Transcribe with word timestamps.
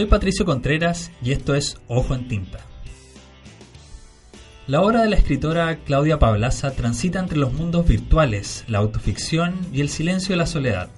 Soy 0.00 0.06
Patricio 0.06 0.44
Contreras 0.44 1.12
y 1.22 1.30
esto 1.30 1.54
es 1.54 1.80
Ojo 1.86 2.14
en 2.14 2.26
Tinta. 2.26 2.58
La 4.66 4.82
obra 4.82 5.02
de 5.02 5.10
la 5.10 5.16
escritora 5.16 5.78
Claudia 5.84 6.18
Pablaza 6.18 6.72
transita 6.72 7.20
entre 7.20 7.38
los 7.38 7.52
mundos 7.52 7.86
virtuales, 7.86 8.64
la 8.66 8.78
autoficción 8.78 9.54
y 9.72 9.80
el 9.80 9.88
silencio 9.90 10.32
de 10.32 10.38
la 10.38 10.46
soledad. 10.46 10.90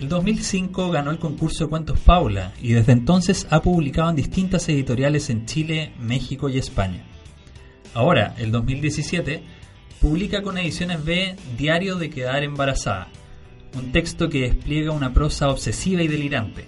El 0.00 0.08
2005 0.08 0.90
ganó 0.90 1.10
el 1.10 1.18
concurso 1.18 1.64
de 1.64 1.70
cuentos 1.70 2.00
Paula 2.00 2.54
y 2.62 2.72
desde 2.72 2.92
entonces 2.92 3.46
ha 3.50 3.60
publicado 3.60 4.08
en 4.08 4.16
distintas 4.16 4.68
editoriales 4.70 5.28
en 5.28 5.44
Chile, 5.44 5.92
México 5.98 6.48
y 6.48 6.58
España. 6.58 7.11
Ahora, 7.94 8.34
el 8.38 8.50
2017, 8.52 9.42
publica 10.00 10.42
con 10.42 10.58
Ediciones 10.58 11.04
B 11.04 11.36
Diario 11.56 11.96
de 11.96 12.10
quedar 12.10 12.42
embarazada, 12.42 13.08
un 13.74 13.92
texto 13.92 14.28
que 14.28 14.42
despliega 14.42 14.92
una 14.92 15.12
prosa 15.12 15.48
obsesiva 15.48 16.02
y 16.02 16.08
delirante 16.08 16.64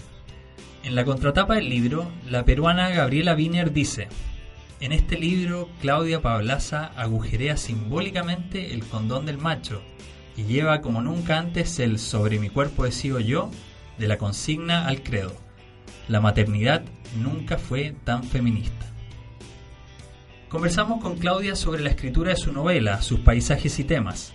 en 0.84 0.94
la 0.94 1.06
contratapa 1.06 1.54
del 1.54 1.70
libro, 1.70 2.10
la 2.28 2.44
peruana 2.44 2.90
Gabriela 2.90 3.34
Wiener 3.34 3.72
dice, 3.72 4.08
en 4.80 4.92
este 4.92 5.18
libro 5.18 5.70
Claudia 5.80 6.20
Pablaza 6.20 6.92
agujerea 6.94 7.56
simbólicamente 7.56 8.74
el 8.74 8.84
condón 8.84 9.24
del 9.24 9.38
macho 9.38 9.80
y 10.36 10.44
lleva 10.44 10.82
como 10.82 11.00
nunca 11.00 11.38
antes 11.38 11.78
el 11.78 11.98
sobre 11.98 12.38
mi 12.38 12.50
cuerpo 12.50 12.84
decido 12.84 13.18
yo 13.18 13.50
de 13.96 14.08
la 14.08 14.18
consigna 14.18 14.86
al 14.86 15.02
credo. 15.02 15.32
La 16.06 16.20
maternidad 16.20 16.84
nunca 17.18 17.56
fue 17.56 17.94
tan 18.04 18.22
feminista. 18.22 18.93
Conversamos 20.54 21.02
con 21.02 21.16
Claudia 21.16 21.56
sobre 21.56 21.82
la 21.82 21.90
escritura 21.90 22.30
de 22.30 22.36
su 22.36 22.52
novela, 22.52 23.02
sus 23.02 23.18
paisajes 23.18 23.76
y 23.80 23.82
temas. 23.82 24.34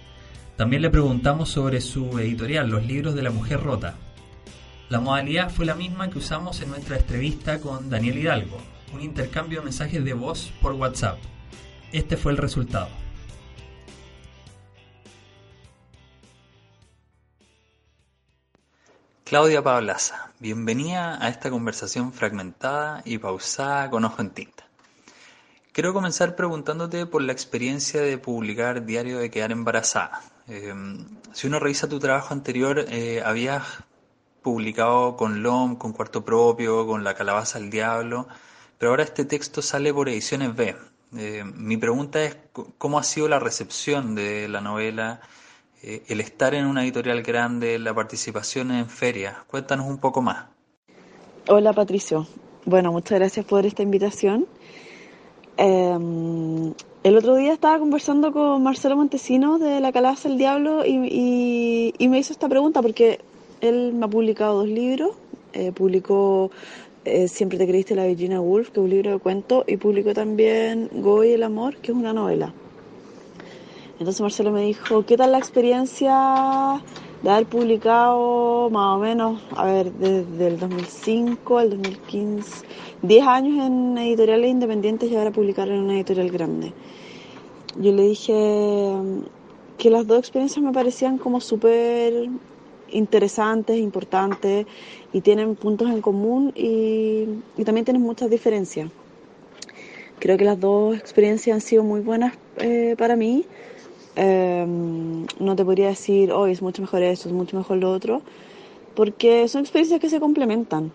También 0.57 0.81
le 0.81 0.89
preguntamos 0.89 1.47
sobre 1.47 1.79
su 1.79 2.19
editorial, 2.19 2.69
Los 2.69 2.85
libros 2.85 3.15
de 3.15 3.21
la 3.21 3.29
mujer 3.29 3.63
rota, 3.63 3.95
la 4.89 4.99
modalidad 4.99 5.49
fue 5.49 5.65
la 5.65 5.75
misma 5.75 6.09
que 6.09 6.17
usamos 6.17 6.59
en 6.59 6.71
nuestra 6.71 6.97
entrevista 6.97 7.61
con 7.61 7.89
Daniel 7.89 8.17
Hidalgo, 8.17 8.57
un 8.93 8.99
intercambio 8.99 9.59
de 9.59 9.63
mensajes 9.63 10.03
de 10.03 10.11
voz 10.11 10.51
por 10.61 10.73
WhatsApp. 10.73 11.19
Este 11.93 12.17
fue 12.17 12.33
el 12.33 12.37
resultado. 12.37 12.89
Claudia 19.23 19.63
Pablaza, 19.63 20.33
bienvenida 20.39 21.23
a 21.23 21.29
esta 21.29 21.49
conversación 21.49 22.11
fragmentada 22.11 23.03
y 23.05 23.19
pausada 23.19 23.89
con 23.89 24.03
ojo 24.03 24.21
en 24.21 24.31
tinta. 24.31 24.68
Quiero 25.79 25.93
comenzar 25.93 26.35
preguntándote 26.35 27.05
por 27.05 27.21
la 27.21 27.31
experiencia 27.31 28.01
de 28.01 28.17
publicar 28.17 28.85
Diario 28.85 29.17
de 29.17 29.31
Quedar 29.31 29.53
Embarazada. 29.53 30.21
Eh, 30.49 30.73
si 31.31 31.47
uno 31.47 31.57
revisa 31.57 31.87
tu 31.87 31.99
trabajo 31.99 32.33
anterior, 32.33 32.83
eh, 32.89 33.23
habías 33.25 33.63
publicado 34.41 35.15
con 35.15 35.41
LOM, 35.41 35.77
con 35.77 35.93
Cuarto 35.93 36.25
Propio, 36.25 36.85
con 36.85 37.05
La 37.05 37.13
Calabaza 37.13 37.59
del 37.59 37.69
Diablo, 37.69 38.27
pero 38.77 38.91
ahora 38.91 39.03
este 39.03 39.23
texto 39.23 39.61
sale 39.61 39.93
por 39.93 40.09
Ediciones 40.09 40.53
B. 40.53 40.75
Eh, 41.15 41.45
mi 41.45 41.77
pregunta 41.77 42.21
es 42.25 42.35
cómo 42.77 42.99
ha 42.99 43.03
sido 43.03 43.29
la 43.29 43.39
recepción 43.39 44.15
de 44.15 44.49
la 44.49 44.59
novela, 44.59 45.21
eh, 45.81 46.03
el 46.09 46.19
estar 46.19 46.55
en 46.55 46.65
una 46.65 46.83
editorial 46.83 47.23
grande, 47.23 47.79
la 47.79 47.93
participación 47.93 48.71
en 48.71 48.89
ferias. 48.89 49.37
Cuéntanos 49.47 49.87
un 49.87 49.99
poco 49.99 50.21
más. 50.21 50.47
Hola 51.47 51.71
Patricio. 51.71 52.27
Bueno, 52.65 52.91
muchas 52.91 53.17
gracias 53.17 53.45
por 53.45 53.65
esta 53.65 53.81
invitación. 53.81 54.45
Em, 55.61 56.73
el 57.03 57.17
otro 57.17 57.35
día 57.35 57.51
estaba 57.51 57.79
conversando 57.79 58.31
con 58.31 58.63
Marcelo 58.63 58.95
Montesino 58.95 59.59
de 59.59 59.81
La 59.81 59.91
Calabaza 59.91 60.29
del 60.29 60.37
Diablo 60.37 60.85
y, 60.85 61.93
y 61.97 62.07
me 62.07 62.17
hizo 62.17 62.31
esta 62.31 62.47
pregunta 62.47 62.81
porque 62.81 63.19
él 63.59 63.91
me 63.93 64.05
ha 64.05 64.07
publicado 64.07 64.59
dos 64.59 64.69
libros. 64.69 65.11
Eh, 65.51 65.73
publicó 65.73 66.49
eh, 67.03 67.27
Siempre 67.27 67.57
te 67.57 67.67
creíste 67.67 67.93
la 67.93 68.05
Virginia 68.05 68.39
Woolf, 68.39 68.69
que 68.69 68.79
es 68.79 68.83
un 68.85 68.89
libro 68.89 69.11
de 69.11 69.19
cuentos, 69.19 69.65
y 69.67 69.75
publicó 69.75 70.13
también 70.13 70.89
Goy 70.93 71.31
el 71.31 71.43
amor, 71.43 71.75
que 71.77 71.91
es 71.91 71.97
una 71.97 72.13
novela. 72.13 72.53
Entonces 73.99 74.21
Marcelo 74.21 74.51
me 74.51 74.61
dijo, 74.61 75.05
¿qué 75.05 75.17
tal 75.17 75.33
la 75.33 75.39
experiencia 75.39 76.81
de 77.21 77.29
haber 77.29 77.47
publicado 77.47 78.69
más 78.69 78.95
o 78.95 78.99
menos, 78.99 79.41
a 79.55 79.65
ver, 79.65 79.91
desde 79.91 80.47
el 80.47 80.59
2005 80.59 81.57
al 81.57 81.69
2015, 81.71 82.65
10 83.01 83.27
años 83.27 83.65
en 83.65 83.97
editoriales 83.97 84.51
independientes 84.51 85.09
y 85.09 85.15
ahora 85.15 85.31
publicar 85.31 85.69
en 85.69 85.79
una 85.79 85.95
editorial 85.95 86.29
grande? 86.29 86.73
Yo 87.79 87.93
le 87.93 88.03
dije 88.03 88.93
que 89.77 89.89
las 89.89 90.05
dos 90.05 90.19
experiencias 90.19 90.63
me 90.63 90.73
parecían 90.73 91.17
como 91.17 91.39
súper 91.39 92.29
interesantes, 92.91 93.77
importantes 93.77 94.65
y 95.13 95.21
tienen 95.21 95.55
puntos 95.55 95.89
en 95.89 96.01
común 96.01 96.51
y, 96.55 97.25
también 97.63 97.85
tienen 97.85 98.01
muchas 98.01 98.29
diferencias. 98.29 98.89
Creo 100.19 100.37
que 100.37 100.43
las 100.43 100.59
dos 100.59 100.97
experiencias 100.97 101.55
han 101.55 101.61
sido 101.61 101.83
muy 101.83 102.01
buenas 102.01 102.33
eh, 102.57 102.95
para 102.97 103.15
mí. 103.15 103.45
Em, 104.17 105.25
no 105.39 105.55
te 105.55 105.63
podría 105.63 105.87
decir, 105.87 106.33
hoy 106.33 106.51
es 106.51 106.61
mucho 106.61 106.81
mejor 106.81 107.01
esto, 107.03 107.29
es 107.29 107.33
mucho 107.33 107.55
mejor 107.55 107.77
lo 107.77 107.91
otro, 107.91 108.21
porque 108.95 109.47
son 109.47 109.61
experiencias 109.61 110.01
que 110.01 110.09
se 110.09 110.19
complementan. 110.19 110.91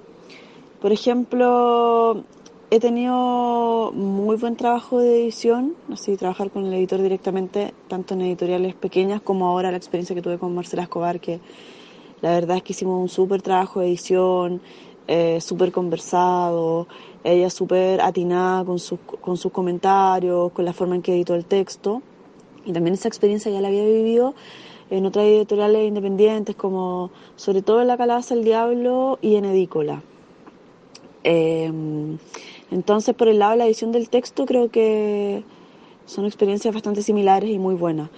Por 0.85 0.93
ejemplo, 0.93 2.25
he 2.71 2.79
tenido 2.79 3.91
muy 3.93 4.37
buen 4.37 4.55
trabajo 4.55 4.99
de 4.99 5.23
edición, 5.23 5.75
así 5.91 6.15
trabajar 6.19 6.51
con 6.51 6.67
el 6.67 6.75
editor 6.75 7.01
directamente, 7.01 7.73
tanto 7.89 8.13
en 8.13 8.21
editoriales 8.21 8.75
pequeñas 8.75 9.23
como 9.23 9.49
ahora 9.49 9.71
la 9.71 9.79
experiencia 9.79 10.15
que 10.15 10.21
tuve 10.21 10.37
con 10.37 10.55
Marcela 10.55 10.83
Escobar, 10.83 11.21
que 11.21 11.41
la 12.21 12.33
verdad 12.33 12.59
es 12.59 12.65
que 12.65 12.75
hicimos 12.75 13.01
un 13.01 13.09
súper 13.09 13.41
trabajo 13.41 13.81
de 13.81 13.87
edición, 13.87 14.61
eh, 15.09 15.41
súper 15.41 15.73
conversado, 15.73 16.87
ella 17.25 17.49
súper 17.49 18.03
atinada 18.03 18.63
con 18.67 18.79
sus, 18.79 18.99
con 19.01 19.39
sus 19.39 19.53
comentarios, 19.53 20.53
con 20.53 20.67
la 20.67 20.75
forma 20.75 20.97
en 20.97 21.01
que 21.01 21.15
editó 21.15 21.35
el 21.35 21.47
texto. 21.47 22.03
Y 22.67 22.75
también 22.75 22.93
esa 22.93 23.09
experiencia 23.09 23.51
ya 23.51 23.63
la 23.63 23.69
había 23.69 23.87
vivido 23.87 24.35
en 24.91 25.07
otras 25.07 25.25
editoriales 25.25 25.89
independientes, 25.89 26.55
como 26.55 27.11
sobre 27.37 27.63
todo 27.63 27.81
en 27.81 27.87
La 27.87 27.97
Calabaza 27.97 28.35
del 28.35 28.45
Diablo 28.45 29.19
y 29.23 29.37
en 29.37 29.47
Edícola. 29.47 30.03
Em, 31.25 32.19
entonces, 32.71 33.15
por 33.15 33.29
el 33.29 33.39
lado 33.39 33.53
de 33.53 33.59
la 33.59 33.67
edición 33.67 33.93
del 33.93 34.09
texto, 34.09 34.47
creo 34.47 34.71
que 34.71 35.43
son 36.07 36.27
experiencias 36.27 36.73
bastante 36.73 37.03
similares 37.03 37.51
y 37.51 37.59
muy 37.59 37.75
buenas. 37.75 38.11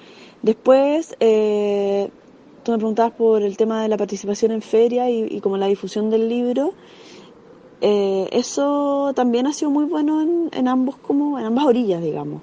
Después, 0.42 1.16
eh, 1.20 2.10
tú 2.64 2.72
me 2.72 2.78
preguntabas 2.78 3.12
por 3.12 3.42
el 3.42 3.56
tema 3.56 3.82
de 3.82 3.88
la 3.88 3.96
participación 3.96 4.50
en 4.50 4.60
feria 4.60 5.08
y, 5.08 5.40
como 5.40 5.56
la 5.56 5.66
difusión 5.66 6.10
del 6.10 6.28
libro. 6.28 6.74
Eh, 7.80 8.28
eso 8.32 9.12
también 9.14 9.46
ha 9.46 9.52
sido 9.52 9.70
muy 9.70 9.84
bueno 9.84 10.22
en, 10.50 10.68
ambos 10.68 10.96
como 10.96 11.38
en 11.38 11.44
ambas 11.44 11.66
orillas 11.66 12.02
digamos 12.02 12.40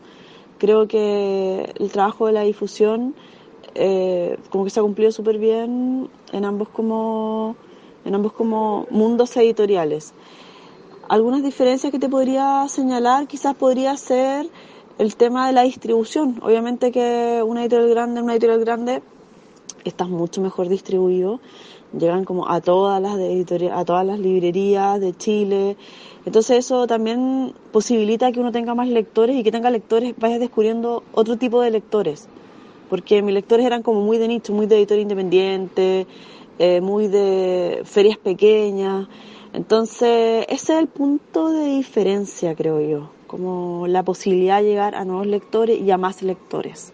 creo 0.59 0.87
que 0.87 1.73
el 1.79 1.89
trabajo 1.89 2.27
de 2.27 2.33
la 2.33 2.41
difusión 2.41 3.15
eh, 3.73 4.37
como 4.51 4.63
que 4.63 4.69
se 4.69 4.79
ha 4.79 4.83
cumplido 4.83 5.11
súper 5.11 5.39
bien 5.39 6.07
en 6.31 6.45
ambos 6.45 6.69
como 6.69 7.55
en 8.05 8.13
ambos 8.13 8.33
como 8.33 8.85
mundos 8.91 9.35
editoriales 9.35 10.13
algunas 11.09 11.43
diferencias 11.43 11.91
que 11.91 11.99
te 11.99 12.09
podría 12.09 12.67
señalar 12.67 13.27
quizás 13.27 13.55
podría 13.55 13.95
ser 13.97 14.49
el 14.97 15.15
tema 15.15 15.47
de 15.47 15.53
la 15.53 15.63
distribución 15.63 16.39
obviamente 16.41 16.91
que 16.91 17.41
una 17.45 17.61
editorial 17.61 17.89
grande 17.89 18.21
una 18.21 18.33
editorial 18.33 18.59
grande 18.59 19.01
está 19.83 20.05
mucho 20.05 20.41
mejor 20.41 20.69
distribuido, 20.69 21.39
llegan 21.97 22.25
como 22.25 22.49
a 22.49 22.61
todas 22.61 23.01
las 23.01 23.15
a 23.15 23.85
todas 23.85 24.05
las 24.05 24.19
librerías 24.19 24.99
de 24.99 25.13
Chile. 25.15 25.77
Entonces 26.25 26.59
eso 26.59 26.87
también 26.87 27.53
posibilita 27.71 28.31
que 28.31 28.39
uno 28.39 28.51
tenga 28.51 28.75
más 28.75 28.87
lectores 28.87 29.35
y 29.35 29.43
que 29.43 29.51
tenga 29.51 29.69
lectores, 29.69 30.13
vaya 30.17 30.39
descubriendo 30.39 31.03
otro 31.13 31.37
tipo 31.37 31.61
de 31.61 31.71
lectores. 31.71 32.27
Porque 32.89 33.21
mis 33.21 33.33
lectores 33.33 33.65
eran 33.65 33.81
como 33.81 34.01
muy 34.01 34.17
de 34.17 34.27
nicho, 34.27 34.53
muy 34.53 34.67
de 34.67 34.77
editor 34.77 34.99
independiente, 34.99 36.07
eh, 36.59 36.81
muy 36.81 37.07
de 37.07 37.81
ferias 37.85 38.17
pequeñas. 38.17 39.07
Entonces 39.53 40.45
ese 40.49 40.73
es 40.73 40.79
el 40.79 40.87
punto 40.87 41.49
de 41.49 41.65
diferencia, 41.65 42.55
creo 42.55 42.81
yo, 42.81 43.11
como 43.27 43.85
la 43.87 44.03
posibilidad 44.03 44.61
de 44.61 44.69
llegar 44.69 44.95
a 44.95 45.05
nuevos 45.05 45.27
lectores 45.27 45.79
y 45.79 45.91
a 45.91 45.97
más 45.97 46.23
lectores. 46.23 46.91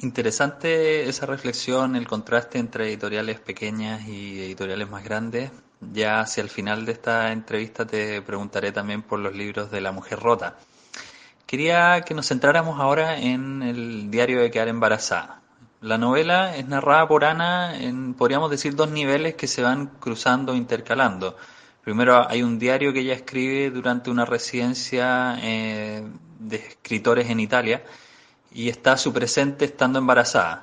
Interesante 0.00 1.08
esa 1.08 1.26
reflexión, 1.26 1.96
el 1.96 2.06
contraste 2.06 2.58
entre 2.58 2.88
editoriales 2.88 3.40
pequeñas 3.40 4.06
y 4.06 4.40
editoriales 4.40 4.90
más 4.90 5.04
grandes. 5.04 5.50
Ya 5.92 6.20
hacia 6.20 6.42
el 6.42 6.48
final 6.50 6.84
de 6.86 6.92
esta 6.92 7.32
entrevista 7.32 7.86
te 7.86 8.20
preguntaré 8.22 8.72
también 8.72 9.02
por 9.02 9.18
los 9.18 9.34
libros 9.34 9.70
de 9.70 9.80
La 9.80 9.92
Mujer 9.92 10.20
Rota. 10.20 10.58
Quería 11.46 12.02
que 12.02 12.14
nos 12.14 12.28
centráramos 12.28 12.80
ahora 12.80 13.18
en 13.18 13.62
el 13.62 14.10
diario 14.10 14.40
de 14.40 14.50
quedar 14.50 14.68
embarazada. 14.68 15.41
La 15.82 15.98
novela 15.98 16.56
es 16.56 16.68
narrada 16.68 17.08
por 17.08 17.24
Ana 17.24 17.76
en, 17.76 18.14
podríamos 18.14 18.48
decir, 18.52 18.76
dos 18.76 18.92
niveles 18.92 19.34
que 19.34 19.48
se 19.48 19.62
van 19.62 19.88
cruzando, 19.98 20.54
intercalando. 20.54 21.36
Primero 21.82 22.24
hay 22.30 22.44
un 22.44 22.60
diario 22.60 22.92
que 22.92 23.00
ella 23.00 23.14
escribe 23.14 23.68
durante 23.70 24.08
una 24.08 24.24
residencia 24.24 25.36
eh, 25.42 26.06
de 26.38 26.56
escritores 26.56 27.30
en 27.30 27.40
Italia 27.40 27.82
y 28.52 28.68
está 28.68 28.96
su 28.96 29.12
presente 29.12 29.64
estando 29.64 29.98
embarazada. 29.98 30.62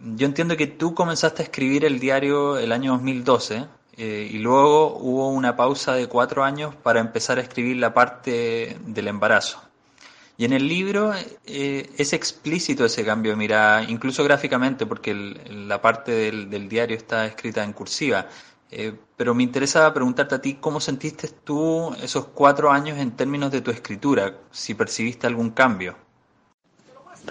Yo 0.00 0.24
entiendo 0.24 0.56
que 0.56 0.66
tú 0.66 0.94
comenzaste 0.94 1.42
a 1.42 1.44
escribir 1.44 1.84
el 1.84 2.00
diario 2.00 2.56
el 2.56 2.72
año 2.72 2.92
2012 2.92 3.66
eh, 3.98 4.28
y 4.30 4.38
luego 4.38 4.96
hubo 4.96 5.28
una 5.28 5.56
pausa 5.56 5.92
de 5.92 6.06
cuatro 6.06 6.42
años 6.42 6.74
para 6.74 7.00
empezar 7.00 7.36
a 7.36 7.42
escribir 7.42 7.76
la 7.76 7.92
parte 7.92 8.78
del 8.86 9.08
embarazo. 9.08 9.67
Y 10.40 10.44
en 10.44 10.52
el 10.52 10.68
libro 10.68 11.12
eh, 11.46 11.90
es 11.98 12.12
explícito 12.12 12.84
ese 12.84 13.04
cambio 13.04 13.34
de 13.36 13.84
incluso 13.88 14.22
gráficamente, 14.22 14.86
porque 14.86 15.12
la 15.12 15.82
parte 15.82 16.12
del, 16.12 16.68
diario 16.68 16.96
está 16.96 17.26
escrita 17.26 17.64
en 17.64 17.72
cursiva. 17.72 18.26
Eh, 18.70 18.94
pero 19.16 19.34
me 19.34 19.42
interesa 19.42 19.92
preguntarte 19.92 20.36
a 20.36 20.40
ti 20.40 20.54
cómo 20.60 20.78
sentiste 20.78 21.26
tú 21.26 21.92
esos 22.00 22.26
cuatro 22.26 22.70
años 22.70 22.98
en 22.98 23.10
términos 23.16 23.50
de 23.50 23.62
tu 23.62 23.72
escritura, 23.72 24.32
si 24.52 24.74
percibiste 24.74 25.26
algún 25.26 25.50
cambio. 25.50 25.96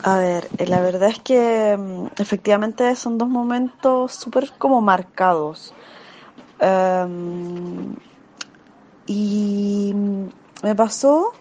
A 0.04 0.18
ver, 0.18 0.50
eh, 0.58 0.68
la 0.68 0.82
verdad 0.82 1.08
es 1.10 1.20
que 1.20 1.78
mm, 1.78 2.08
efectivamente 2.18 2.94
son 2.98 3.18
dos 3.18 3.30
momentos 3.30 4.16
súper 4.16 4.52
como 4.58 4.82
marcados. 4.82 5.74
Em, 6.60 7.96
y 9.06 9.94
me 10.62 10.76
pasó 10.76 11.32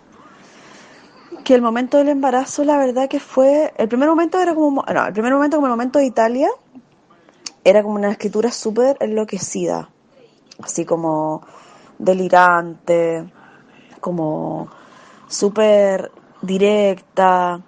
que 1.47 1.55
el 1.55 1.63
momento 1.63 1.99
del 1.99 2.09
embarazo, 2.09 2.65
la 2.65 2.77
verdad 2.77 3.09
que 3.09 3.21
fue, 3.21 3.73
el 3.77 3.87
primer 3.87 4.09
momento 4.09 4.41
era 4.41 4.53
como, 4.53 4.83
no, 4.93 5.07
el 5.07 5.13
primer 5.13 5.33
momento 5.33 5.59
como 5.59 5.69
el 5.69 5.71
momento 5.71 6.01
de 6.01 6.07
Italia, 6.07 6.49
era 7.63 7.85
como 7.85 7.95
una 7.95 8.11
escritura 8.11 8.51
súper 8.51 8.97
enloquecida, 8.99 9.89
así 10.61 10.85
como 10.85 11.47
delirante, 12.01 13.33
como 14.01 14.67
súper 15.29 16.11
directa, 16.43 17.61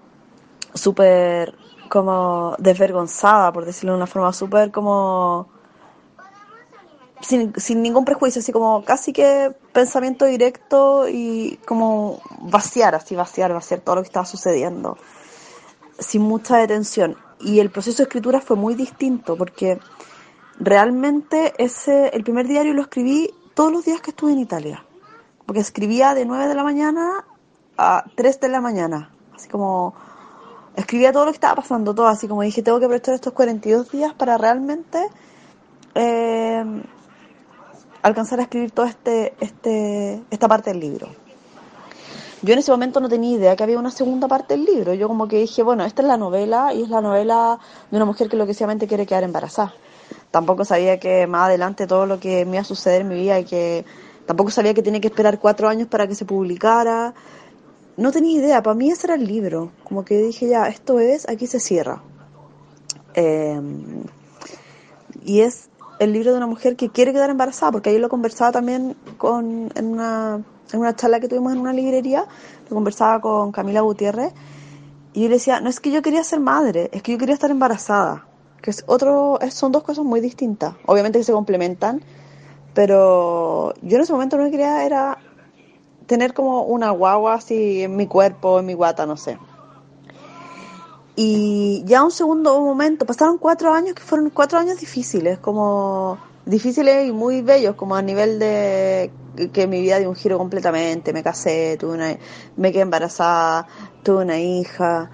súper 0.75 1.55
como 1.89 2.57
desvergonzada, 2.59 3.53
por 3.53 3.65
decirlo 3.65 3.93
de 3.93 3.99
una 3.99 4.09
forma 4.09 4.33
súper 4.33 4.73
como 4.73 5.51
sin, 7.21 7.53
sin 7.57 7.83
ningún 7.83 8.05
prejuicio, 8.05 8.41
así 8.41 8.53
como 8.53 8.85
casi 8.85 9.13
que 9.13 9.53
pensamiento 9.73 10.25
directo 10.25 11.09
y 11.09 11.59
como 11.67 12.21
vaciar, 12.41 12.95
así 12.95 13.15
vaciar, 13.15 13.53
vaciar 13.53 13.81
todo 13.81 13.97
lo 13.97 14.03
que 14.03 14.09
estaba 14.09 14.27
sucediendo, 14.27 14.99
sin 15.99 16.23
mucha 16.23 16.59
detención. 16.59 17.17
Y 17.41 17.61
el 17.61 17.71
proceso 17.71 17.99
de 17.99 18.05
escritura 18.05 18.41
fue 18.41 18.57
muy 18.57 18.75
distinto 18.75 19.37
porque 19.37 19.79
realmente 20.59 21.55
ese, 21.59 22.09
el 22.09 22.25
primer 22.25 22.47
diario 22.47 22.75
lo 22.75 22.83
escribí 22.83 23.33
todos 23.55 23.73
los 23.73 23.85
días 23.85 24.01
que 24.01 24.11
estuve 24.11 24.33
en 24.33 24.41
Italia, 24.41 24.85
porque 25.47 25.61
escribía 25.61 26.15
de 26.15 26.25
9 26.25 26.49
de 26.49 26.55
la 26.55 26.65
mañana 26.65 27.25
a 27.77 28.05
3 28.15 28.41
de 28.41 28.49
la 28.49 28.61
mañana, 28.61 29.11
así 29.35 29.49
como 29.49 29.95
escribía 30.77 31.13
todo 31.13 31.25
lo 31.25 31.33
que 31.33 31.37
estaba 31.37 31.57
pasando, 31.57 31.95
todo 31.95 32.07
así 32.07 32.29
como 32.29 32.43
dije, 32.43 32.63
tengo 32.63 32.79
que 32.79 32.85
aprovechar 32.85 33.15
estos 33.15 33.33
42 33.33 33.91
días 33.91 34.15
para 34.15 34.39
realmente 34.39 35.09
eh, 35.95 36.65
alcanzar 38.03 38.41
a 38.41 38.43
escribir 38.43 38.71
toda 38.71 38.89
este, 38.89 39.35
este, 39.41 40.23
esta 40.31 40.49
parte 40.49 40.71
del 40.71 40.81
libro. 40.81 41.09
Yo 42.43 42.53
en 42.53 42.61
ese 42.61 42.71
momento 42.71 43.01
no 43.01 43.09
tenía 43.09 43.37
idea 43.37 43.57
que 43.57 43.65
había 43.65 43.79
una 43.79 43.91
segunda 43.91 44.29
parte 44.29 44.55
del 44.55 44.65
libro. 44.65 44.95
Yo 44.95 45.09
como 45.09 45.27
que 45.27 45.39
dije, 45.39 45.63
bueno, 45.63 45.85
esta 45.85 46.03
es 46.03 46.09
la 46.09 46.17
novela 46.17 46.73
y 46.73 46.83
es 46.83 46.89
la 46.89 47.01
novela 47.01 47.59
de 47.91 47.97
una 47.97 48.05
mujer 48.05 48.29
que 48.29 48.37
lo 48.37 48.47
que 48.47 48.55
seamente 48.55 48.87
quiere 48.87 49.07
quedar 49.07 49.25
embarazada. 49.25 49.75
Tampoco 50.31 50.65
sabía 50.65 51.01
que 51.01 51.27
más 51.27 51.49
adelante 51.49 51.87
todo 51.87 52.07
lo 52.07 52.21
que 52.21 52.45
me 52.45 52.53
iba 52.53 52.61
a 52.61 52.65
suceder 52.65 53.01
en 53.01 53.09
mi 53.09 53.17
vida 53.17 53.41
y 53.41 53.45
que 53.45 53.85
tampoco 54.27 54.51
sabía 54.51 54.73
que 54.73 54.83
tenía 54.83 55.01
que 55.01 55.09
esperar 55.09 55.41
cuatro 55.41 55.69
años 55.69 55.89
para 55.89 56.07
que 56.07 56.15
se 56.15 56.25
publicara. 56.25 57.13
No 57.97 58.13
tenía 58.13 58.39
idea, 58.39 58.63
para 58.63 58.75
mí 58.75 58.91
ese 58.91 59.09
era 59.09 59.15
el 59.17 59.27
libro. 59.27 59.73
Como 59.83 60.05
que 60.05 60.19
dije, 60.19 60.47
ya, 60.49 60.69
esto 60.69 61.01
es, 61.01 61.29
aquí 61.29 61.49
se 61.49 61.59
cierra. 61.59 62.03
Eh, 63.15 63.61
y 65.25 65.41
es 65.41 65.69
el 65.99 66.13
libro 66.13 66.33
de 66.33 66.37
una 66.37 66.47
mujer 66.47 66.77
que 66.77 66.91
quiere 66.91 67.13
quedar 67.13 67.31
embarazada, 67.31 67.73
porque 67.73 67.91
ahí 67.91 67.99
lo 67.99 68.09
conversaba 68.09 68.53
también 68.53 68.97
con, 69.17 69.71
en, 69.75 69.87
una, 69.87 70.41
en 70.73 70.81
una 70.81 70.97
charla 70.97 71.21
que 71.21 71.29
tuvimos 71.29 71.53
en 71.53 71.59
una 71.59 71.73
librería, 71.73 72.25
lo 72.69 72.75
conversaba 72.75 73.21
con 73.21 73.53
Camila 73.53 73.81
Gutiérrez, 73.81 74.33
y 75.13 75.23
yo 75.23 75.29
le 75.29 75.35
decía, 75.35 75.61
no 75.61 75.69
es 75.69 75.81
que 75.81 75.91
yo 75.91 76.03
quería 76.03 76.23
ser 76.23 76.41
madre, 76.41 76.91
es 76.93 77.03
que 77.03 77.13
yo 77.13 77.19
quería 77.19 77.35
estar 77.35 77.51
embarazada, 77.51 78.27
que 78.63 78.71
es 78.71 78.85
otro, 78.87 79.39
son 79.51 79.73
dos 79.73 79.83
cosas 79.83 80.05
muy 80.05 80.21
distintas, 80.21 80.75
obviamente 80.87 81.19
que 81.19 81.25
se 81.25 81.33
complementan, 81.33 82.03
pero 82.75 83.75
yo 83.83 83.97
en 83.97 84.03
ese 84.03 84.13
momento 84.13 84.37
lo 84.37 84.45
que 84.45 84.53
quería 84.53 84.85
era 84.85 85.19
tener 86.07 86.33
como 86.33 86.63
una 86.63 86.91
guagua 86.91 87.35
así 87.35 87.83
en 87.83 87.97
mi 87.97 88.07
cuerpo, 88.07 88.61
en 88.61 88.67
mi 88.67 88.75
guata, 88.75 89.05
no 89.07 89.17
sé. 89.17 89.39
Y 91.21 91.83
ya 91.85 92.05
un 92.05 92.13
segundo 92.13 92.61
momento, 92.61 93.05
pasaron 93.05 93.39
cuatro 93.39 93.75
años 93.75 93.97
que 93.97 94.03
fueron 94.05 94.31
cuatro 94.31 94.57
años 94.57 94.79
difíciles, 94.79 95.41
como 95.41 96.17
difíciles 96.47 97.09
y 97.09 97.11
muy 97.11 97.43
bellos, 97.43 97.75
como 97.75 97.97
a 97.97 98.03
nivel 98.03 98.39
de 98.39 99.11
que 99.53 99.67
mi 99.67 99.81
vida 99.81 99.99
dio 99.99 100.11
un 100.11 100.15
giro 100.15 100.39
completamente, 100.39 101.13
me 101.13 101.25
casé, 101.25 101.77
tuve 101.77 101.95
una, 101.95 102.17
me 102.57 102.71
quedé 102.71 102.83
embarazada, 102.83 103.67
tuve 104.05 104.23
una 104.23 104.39
hija. 104.39 105.11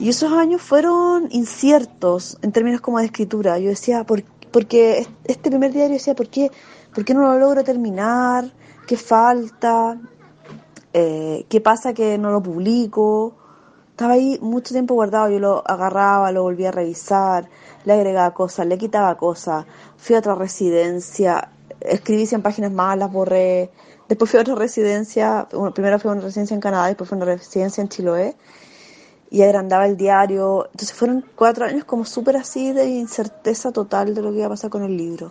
Y 0.00 0.08
esos 0.08 0.32
años 0.32 0.60
fueron 0.60 1.28
inciertos 1.30 2.36
en 2.42 2.50
términos 2.50 2.80
como 2.80 2.98
de 2.98 3.04
escritura. 3.04 3.60
Yo 3.60 3.68
decía, 3.68 4.02
¿por, 4.02 4.24
porque 4.50 5.06
este 5.22 5.48
primer 5.48 5.72
diario 5.72 5.94
decía, 5.94 6.16
¿por 6.16 6.28
qué, 6.28 6.50
¿por 6.92 7.04
qué 7.04 7.14
no 7.14 7.22
lo 7.22 7.38
logro 7.38 7.62
terminar? 7.62 8.52
¿Qué 8.88 8.96
falta? 8.96 9.96
Eh, 10.92 11.46
¿Qué 11.48 11.60
pasa 11.60 11.94
que 11.94 12.18
no 12.18 12.32
lo 12.32 12.42
publico? 12.42 13.43
Estaba 13.94 14.14
ahí 14.14 14.40
mucho 14.42 14.74
tiempo 14.74 14.94
guardado, 14.94 15.30
yo 15.30 15.38
lo 15.38 15.62
agarraba, 15.64 16.32
lo 16.32 16.42
volvía 16.42 16.70
a 16.70 16.72
revisar, 16.72 17.48
le 17.84 17.92
agregaba 17.92 18.34
cosas, 18.34 18.66
le 18.66 18.76
quitaba 18.76 19.16
cosas, 19.16 19.66
fui 19.96 20.16
a 20.16 20.18
otra 20.18 20.34
residencia, 20.34 21.52
escribí 21.78 22.26
100 22.26 22.42
páginas 22.42 22.72
más, 22.72 22.98
las 22.98 23.12
borré, 23.12 23.70
después 24.08 24.28
fui 24.28 24.38
a 24.38 24.40
otra 24.40 24.56
residencia, 24.56 25.46
primero 25.76 26.00
fui 26.00 26.10
a 26.10 26.14
una 26.14 26.22
residencia 26.22 26.56
en 26.56 26.60
Canadá, 26.60 26.88
después 26.88 27.08
fui 27.08 27.14
a 27.14 27.22
una 27.22 27.36
residencia 27.36 27.82
en 27.82 27.88
Chiloé, 27.88 28.36
y 29.30 29.42
agrandaba 29.42 29.86
el 29.86 29.96
diario, 29.96 30.66
entonces 30.72 30.92
fueron 30.92 31.24
cuatro 31.36 31.64
años 31.64 31.84
como 31.84 32.04
súper 32.04 32.36
así 32.36 32.72
de 32.72 32.86
incerteza 32.86 33.70
total 33.70 34.12
de 34.12 34.22
lo 34.22 34.32
que 34.32 34.38
iba 34.38 34.46
a 34.46 34.50
pasar 34.50 34.70
con 34.70 34.82
el 34.82 34.96
libro. 34.96 35.30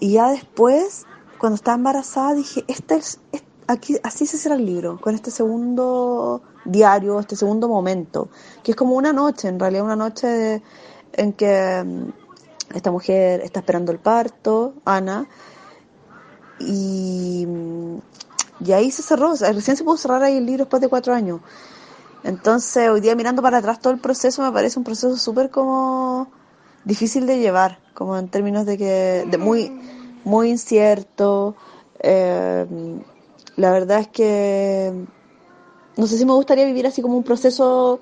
Y 0.00 0.12
ya 0.12 0.30
después, 0.30 1.04
cuando 1.36 1.56
estaba 1.56 1.76
embarazada, 1.76 2.32
dije, 2.32 2.64
este 2.66 2.94
es, 2.94 3.20
aquí, 3.68 3.96
así 4.02 4.26
se 4.26 4.38
cierra 4.38 4.56
el 4.56 4.66
libro, 4.66 4.98
con 5.00 5.14
este 5.14 5.30
segundo 5.30 6.42
diario, 6.64 7.20
este 7.20 7.36
segundo 7.36 7.68
momento, 7.68 8.28
que 8.64 8.72
es 8.72 8.76
como 8.76 8.94
una 8.96 9.12
noche, 9.12 9.48
en 9.48 9.60
realidad 9.60 9.84
una 9.84 9.96
noche 9.96 10.62
en 11.12 11.32
que 11.34 11.84
mm, 11.84 12.74
esta 12.74 12.90
mujer 12.90 13.40
está 13.42 13.60
esperando 13.60 13.92
el 13.92 13.98
parto, 13.98 14.74
Ana, 14.84 15.28
y, 16.58 17.46
mm, 17.46 17.98
y 18.64 18.72
ahí 18.72 18.90
se 18.90 19.02
cerró, 19.02 19.34
recién 19.34 19.76
se 19.76 19.84
pudo 19.84 19.96
cerrar 19.98 20.22
ahí 20.22 20.38
el 20.38 20.46
libro 20.46 20.64
después 20.64 20.80
de 20.80 20.88
cuatro 20.88 21.14
años. 21.14 21.40
Entonces, 22.24 22.88
hoy 22.90 23.00
día 23.00 23.14
mirando 23.14 23.42
para 23.42 23.58
atrás 23.58 23.80
todo 23.80 23.92
el 23.92 24.00
proceso 24.00 24.42
me 24.42 24.50
parece 24.50 24.78
un 24.78 24.84
proceso 24.84 25.16
súper 25.16 25.50
como 25.50 26.28
difícil 26.84 27.26
de 27.26 27.38
llevar, 27.38 27.78
como 27.94 28.16
en 28.18 28.28
términos 28.28 28.66
de 28.66 28.76
que, 28.76 29.26
de 29.30 29.38
muy, 29.38 29.70
muy 30.24 30.50
incierto. 30.50 31.54
Eh, 32.00 32.66
la 33.58 33.72
verdad 33.72 34.00
es 34.00 34.08
que 34.08 34.92
no 35.96 36.06
sé 36.06 36.16
si 36.16 36.24
me 36.24 36.32
gustaría 36.32 36.64
vivir 36.64 36.86
así 36.86 37.02
como 37.02 37.16
un 37.16 37.24
proceso 37.24 37.98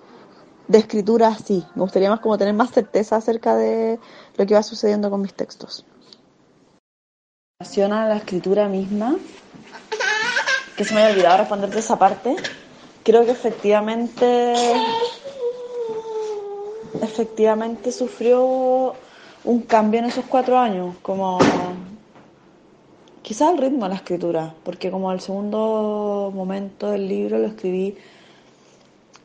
de 0.68 0.78
escritura 0.78 1.28
así. 1.28 1.64
Me 1.74 1.82
gustaría 1.82 2.10
más 2.10 2.20
como 2.20 2.36
tener 2.36 2.52
más 2.52 2.70
certeza 2.72 3.16
acerca 3.16 3.56
de 3.56 3.98
lo 4.36 4.46
que 4.46 4.54
va 4.54 4.62
sucediendo 4.62 5.10
con 5.10 5.22
mis 5.22 5.32
textos. 5.32 5.86
En 7.58 7.64
relación 7.64 7.92
a 7.94 8.06
la 8.06 8.16
escritura 8.18 8.68
misma, 8.68 9.16
que 10.76 10.84
se 10.84 10.92
me 10.92 11.00
había 11.00 11.14
olvidado 11.14 11.38
responderte 11.38 11.78
esa 11.78 11.98
parte, 11.98 12.36
creo 13.02 13.24
que 13.24 13.30
efectivamente 13.30 14.52
efectivamente 17.00 17.92
sufrió 17.92 18.94
un 19.44 19.62
cambio 19.62 20.00
en 20.00 20.06
esos 20.06 20.26
cuatro 20.26 20.58
años, 20.58 20.96
como 21.00 21.38
Quizás 23.26 23.52
el 23.52 23.58
ritmo 23.58 23.86
de 23.86 23.88
la 23.88 23.96
escritura, 23.96 24.54
porque 24.62 24.88
como 24.88 25.10
el 25.10 25.18
segundo 25.18 26.30
momento 26.32 26.92
del 26.92 27.08
libro 27.08 27.40
lo 27.40 27.48
escribí 27.48 27.96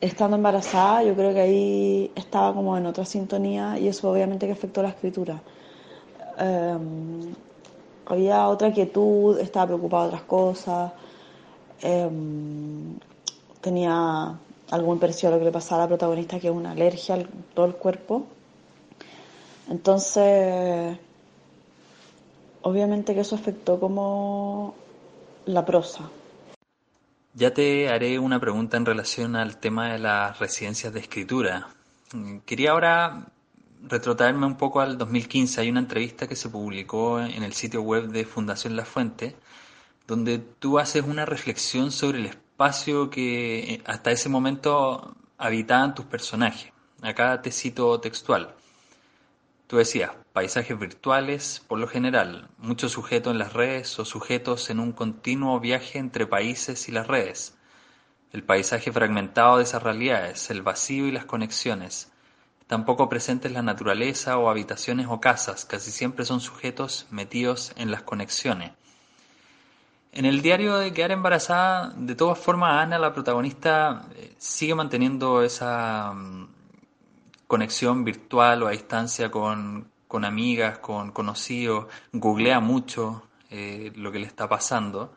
estando 0.00 0.36
embarazada, 0.36 1.04
yo 1.04 1.14
creo 1.14 1.32
que 1.32 1.40
ahí 1.40 2.10
estaba 2.16 2.52
como 2.52 2.76
en 2.76 2.84
otra 2.86 3.04
sintonía 3.04 3.78
y 3.78 3.86
eso 3.86 4.10
obviamente 4.10 4.46
que 4.46 4.54
afectó 4.54 4.82
la 4.82 4.88
escritura. 4.88 5.40
Em, 6.36 7.32
había 8.06 8.48
otra 8.48 8.72
quietud, 8.72 9.38
estaba 9.38 9.66
preocupada 9.66 10.02
de 10.02 10.08
otras 10.08 10.22
cosas, 10.24 10.92
em, 11.80 12.98
tenía 13.60 14.36
algo 14.72 14.98
parecido 14.98 15.30
lo 15.30 15.38
que 15.38 15.44
le 15.44 15.52
pasaba 15.52 15.82
a 15.82 15.84
la 15.84 15.88
protagonista, 15.90 16.40
que 16.40 16.48
es 16.48 16.52
una 16.52 16.72
alergia 16.72 17.14
a 17.14 17.18
todo 17.54 17.66
el 17.66 17.76
cuerpo. 17.76 18.24
Entonces 19.70 20.98
obviamente 22.62 23.14
que 23.14 23.20
eso 23.20 23.34
afectó 23.36 23.78
como 23.78 24.74
la 25.46 25.64
prosa. 25.64 26.08
Ya 27.34 27.54
te 27.54 27.88
haré 27.88 28.18
una 28.18 28.38
pregunta 28.38 28.76
en 28.76 28.86
relación 28.86 29.36
al 29.36 29.56
tema 29.58 29.92
de 29.92 29.98
las 29.98 30.38
residencias 30.38 30.92
de 30.92 31.00
escritura. 31.00 31.68
Quería 32.44 32.72
ahora 32.72 33.26
retrotraerme 33.82 34.46
un 34.46 34.56
poco 34.56 34.80
al 34.80 34.98
2015. 34.98 35.60
Hay 35.60 35.70
una 35.70 35.80
entrevista 35.80 36.28
que 36.28 36.36
se 36.36 36.50
publicó 36.50 37.20
en 37.20 37.42
el 37.42 37.54
sitio 37.54 37.82
web 37.82 38.08
de 38.08 38.24
Fundación 38.24 38.76
La 38.76 38.84
Fuente, 38.84 39.36
donde 40.06 40.38
tú 40.38 40.78
haces 40.78 41.04
una 41.04 41.24
reflexión 41.24 41.90
sobre 41.90 42.18
el 42.18 42.26
espacio 42.26 43.08
que 43.08 43.74
eh, 43.74 43.82
hasta 43.86 44.10
ese 44.10 44.28
momento 44.28 45.14
habitaban 45.38 45.94
tus 45.94 46.04
personajes. 46.04 46.70
Acá 47.00 47.40
te 47.40 47.50
cito 47.50 47.98
textual. 47.98 48.54
Tú 49.66 49.78
decías, 49.78 50.10
paisajes 50.32 50.78
virtuales, 50.78 51.62
por 51.68 51.78
lo 51.78 51.86
general, 51.86 52.48
muchos 52.58 52.92
sujetos 52.92 53.32
en 53.32 53.38
las 53.38 53.52
redes 53.52 53.98
o 53.98 54.04
sujetos 54.04 54.70
en 54.70 54.80
un 54.80 54.92
continuo 54.92 55.60
viaje 55.60 55.98
entre 55.98 56.26
países 56.26 56.88
y 56.88 56.92
las 56.92 57.06
redes. 57.06 57.54
El 58.32 58.42
paisaje 58.42 58.90
fragmentado 58.92 59.58
de 59.58 59.64
esas 59.64 59.82
realidades, 59.82 60.50
el 60.50 60.62
vacío 60.62 61.06
y 61.06 61.12
las 61.12 61.26
conexiones. 61.26 62.10
Tampoco 62.66 63.10
presentes 63.10 63.52
la 63.52 63.60
naturaleza 63.60 64.38
o 64.38 64.48
habitaciones 64.48 65.06
o 65.10 65.20
casas, 65.20 65.66
casi 65.66 65.90
siempre 65.90 66.24
son 66.24 66.40
sujetos 66.40 67.06
metidos 67.10 67.74
en 67.76 67.90
las 67.90 68.02
conexiones. 68.02 68.72
En 70.12 70.24
el 70.24 70.40
diario 70.40 70.78
de 70.78 70.92
Quedar 70.92 71.12
Embarazada, 71.12 71.92
de 71.96 72.14
todas 72.14 72.38
formas, 72.38 72.82
Ana, 72.82 72.98
la 72.98 73.12
protagonista, 73.12 74.06
eh, 74.14 74.34
sigue 74.38 74.74
manteniendo 74.74 75.42
esa 75.42 76.12
mm, 76.12 76.48
conexión 77.46 78.04
virtual 78.04 78.62
o 78.62 78.68
a 78.68 78.72
distancia 78.72 79.30
con, 79.30 79.91
amigas, 80.24 80.78
con 80.78 81.10
conocidos, 81.12 81.86
googlea 82.12 82.60
mucho 82.60 83.22
eh, 83.50 83.92
lo 83.96 84.12
que 84.12 84.18
le 84.18 84.26
está 84.26 84.48
pasando, 84.48 85.14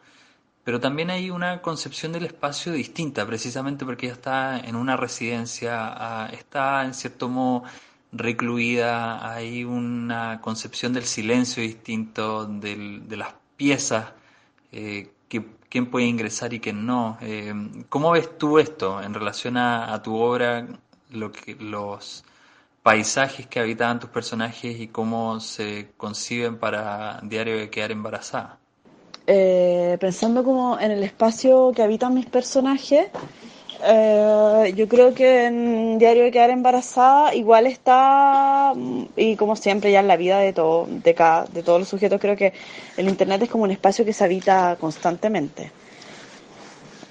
pero 0.64 0.80
también 0.80 1.10
hay 1.12 1.30
una 1.30 1.62
concepción 1.62 2.12
del 2.12 2.26
espacio 2.26 2.72
distinta, 2.74 3.26
precisamente 3.26 3.86
porque 3.86 4.08
ella 4.08 4.16
está 4.16 4.60
en 4.60 4.76
una 4.76 4.98
residencia, 4.98 5.94
ah, 5.96 6.30
está 6.32 6.86
en 6.86 6.94
cierto 6.94 7.30
modo 7.30 7.64
recluida, 8.12 9.32
hay 9.32 9.64
una 9.64 10.42
concepción 10.42 10.94
del 10.94 11.04
silencio 11.06 11.62
distinto, 11.62 12.46
de 12.46 13.18
las 13.18 13.36
piezas, 13.58 14.14
eh, 14.72 15.12
quién 15.70 15.88
puede 15.92 16.06
ingresar 16.06 16.54
y 16.54 16.60
quién 16.60 16.86
no. 16.86 17.18
Eh, 17.22 17.54
¿Cómo 17.90 18.12
ves 18.12 18.38
tú 18.38 18.60
esto 18.60 19.02
en 19.02 19.14
relación 19.14 19.58
a 19.58 20.02
tu 20.02 20.16
obra 20.16 20.66
lo 21.12 21.32
que, 21.32 21.56
los 21.56 22.24
paisajes 22.86 23.48
que 23.48 23.60
habitaban 23.60 24.00
tus 24.00 24.12
personajes 24.12 24.80
y 24.80 24.90
cómo 24.90 25.40
se 25.40 25.88
conciben 25.98 26.60
para 26.60 27.20
Diario 27.24 27.58
de 27.58 27.72
Quedar 27.72 27.92
Embarazada. 27.92 28.60
Eh, 29.26 29.98
pensando 30.00 30.44
como 30.44 30.80
en 30.80 30.92
el 30.92 31.02
espacio 31.02 31.72
que 31.76 31.82
habitan 31.82 32.14
mis 32.14 32.28
personajes, 32.28 33.08
eh, 33.84 34.72
yo 34.76 34.88
creo 34.88 35.16
que 35.16 35.46
en 35.46 35.98
Diario 35.98 36.26
de 36.26 36.32
Quedar 36.32 36.52
Embarazada 36.52 37.34
igual 37.34 37.66
está, 37.66 38.74
y 39.16 39.36
como 39.36 39.56
siempre 39.56 39.92
ya 39.92 40.02
en 40.02 40.08
la 40.08 40.16
vida 40.16 40.38
de, 40.38 40.54
todo, 40.54 40.86
de, 40.88 41.16
cada, 41.16 41.46
de 41.46 41.64
todos 41.64 41.80
los 41.80 41.90
sujetos, 41.90 42.22
creo 42.22 42.36
que 42.36 42.54
el 42.98 43.10
Internet 43.10 43.42
es 43.42 43.50
como 43.50 43.64
un 43.64 43.72
espacio 43.72 44.06
que 44.06 44.14
se 44.14 44.24
habita 44.24 44.78
constantemente 44.80 45.72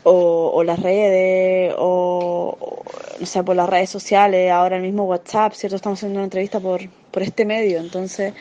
o, 0.04 0.62
las 0.62 0.81
redes, 0.81 1.75
o, 1.78 2.84
no 3.18 3.26
sé, 3.26 3.42
por 3.42 3.56
las 3.56 3.68
redes 3.68 3.90
sociales, 3.90 4.50
ahora 4.50 4.76
el 4.76 4.83
mismo 4.83 5.04
WhatsApp, 5.04 5.52
¿cierto? 5.54 5.76
Estamos 5.76 5.99
haciendo 5.99 6.18
una 6.18 6.25
entrevista 6.25 6.61
por, 6.61 6.80
por 7.11 7.23
este 7.23 7.44
medio, 7.44 7.78
entonces, 7.78 8.33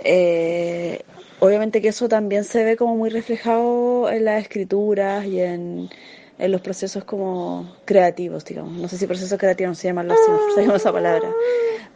eh, 0.00 1.02
obviamente 1.40 1.80
que 1.80 1.88
eso 1.88 2.08
también 2.08 2.44
se 2.44 2.64
ve 2.64 2.76
como 2.76 2.96
muy 2.96 3.10
reflejado 3.10 4.10
en 4.10 4.24
las 4.24 4.42
escrituras 4.42 5.24
y 5.26 5.40
en, 5.40 5.90
en 6.38 6.52
los 6.52 6.60
procesos 6.60 7.04
como 7.04 7.76
creativos, 7.84 8.44
digamos. 8.44 8.72
No 8.72 8.88
sé 8.88 8.98
si 8.98 9.06
procesos 9.06 9.38
creativos 9.38 9.70
no 9.70 9.74
se 9.74 9.88
llaman 9.88 10.10
así, 10.10 10.30
no 10.30 10.54
se 10.54 10.62
llama 10.62 10.76
esa 10.76 10.92
palabra. 10.92 11.30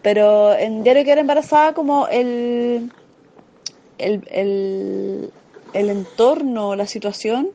Pero 0.03 0.55
en 0.55 0.85
Diario 0.85 1.05
que 1.05 1.13
era 1.13 1.21
embarazada, 1.21 1.75
como 1.75 2.07
el, 2.09 2.93
el, 3.99 4.23
el, 4.31 5.31
el 5.73 5.91
entorno, 5.91 6.77
la 6.77 6.87
situación, 6.87 7.51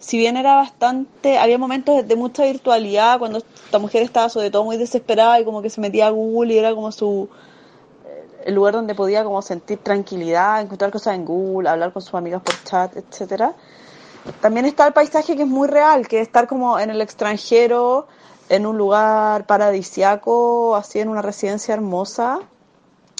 si 0.00 0.16
bien 0.16 0.38
era 0.38 0.54
bastante, 0.54 1.38
había 1.38 1.58
momentos 1.58 2.08
de 2.08 2.16
mucha 2.16 2.44
virtualidad 2.44 3.18
cuando 3.18 3.38
esta 3.38 3.78
mujer 3.78 4.02
estaba 4.02 4.30
sobre 4.30 4.50
todo 4.50 4.64
muy 4.64 4.78
desesperada 4.78 5.38
y 5.38 5.44
como 5.44 5.60
que 5.60 5.68
se 5.68 5.80
metía 5.82 6.06
a 6.06 6.10
Google 6.10 6.54
y 6.54 6.58
era 6.58 6.74
como 6.74 6.90
su 6.90 7.28
eh, 8.06 8.24
el 8.46 8.54
lugar 8.54 8.72
donde 8.72 8.94
podía 8.94 9.22
como 9.22 9.42
sentir 9.42 9.78
tranquilidad, 9.78 10.62
encontrar 10.62 10.90
cosas 10.90 11.16
en 11.16 11.26
Google, 11.26 11.68
hablar 11.68 11.92
con 11.92 12.00
sus 12.00 12.14
amigas 12.14 12.40
por 12.40 12.54
chat, 12.64 12.96
etcétera. 12.96 13.54
También 14.40 14.64
está 14.64 14.86
el 14.86 14.94
paisaje 14.94 15.36
que 15.36 15.42
es 15.42 15.48
muy 15.48 15.68
real, 15.68 16.08
que 16.08 16.20
es 16.20 16.28
estar 16.28 16.46
como 16.46 16.78
en 16.78 16.88
el 16.88 17.02
extranjero, 17.02 18.06
en 18.48 18.64
un 18.66 18.78
lugar 18.78 19.44
paradisiaco, 19.46 20.76
así 20.76 21.00
en 21.00 21.10
una 21.10 21.20
residencia 21.20 21.74
hermosa, 21.74 22.40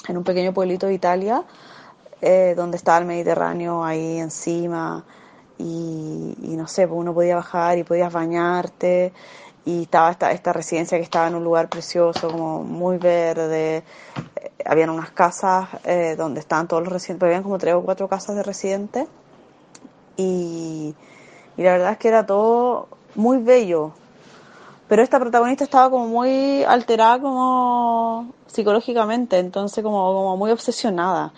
en 0.07 0.17
un 0.17 0.23
pequeño 0.23 0.51
pueblito 0.51 0.87
de 0.87 0.95
Italia, 0.95 1.43
eh, 2.21 2.55
donde 2.57 2.77
está 2.77 2.97
el 2.97 3.05
Mediterráneo 3.05 3.83
ahí 3.83 4.17
encima, 4.17 5.05
y, 5.61 6.55
no 6.55 6.67
sé, 6.67 6.87
pues 6.87 6.99
uno 6.99 7.13
podía 7.13 7.35
bajar 7.35 7.77
y 7.77 7.83
podías 7.83 8.11
bañarte 8.11 9.13
y 9.63 9.83
estaba 9.83 10.11
esta, 10.11 10.31
esta 10.31 10.53
residencia 10.53 10.97
que 10.97 11.03
estaba 11.03 11.27
en 11.27 11.35
un 11.35 11.43
lugar 11.43 11.69
precioso, 11.69 12.29
como 12.29 12.63
muy 12.63 12.97
verde, 12.97 13.77
eh, 13.77 13.83
habían 14.65 14.89
unas 14.89 15.11
casas 15.11 15.69
eh, 15.83 16.15
donde 16.17 16.39
estaban 16.39 16.67
todos 16.67 16.83
los 16.83 16.91
residentes, 16.91 17.27
habían 17.27 17.43
como 17.43 17.59
tres 17.59 17.75
o 17.75 17.81
cuatro 17.81 18.07
casas 18.07 18.35
de 18.35 18.43
residentes 18.43 19.07
y, 20.17 20.95
y 21.57 21.63
la 21.63 21.73
verdad 21.73 21.91
es 21.91 21.97
que 21.99 22.07
era 22.07 22.25
todo 22.25 22.87
muy 23.13 23.37
bello, 23.37 23.91
pero 24.87 25.03
esta 25.03 25.19
protagonista 25.19 25.63
estaba 25.63 25.89
como 25.89 26.07
muy 26.07 26.63
alterada 26.63 27.19
como 27.19 28.33
psicológicamente, 28.47 29.37
entonces 29.37 29.83
como, 29.83 30.13
como 30.13 30.37
muy 30.37 30.51
obsesionada. 30.51 31.33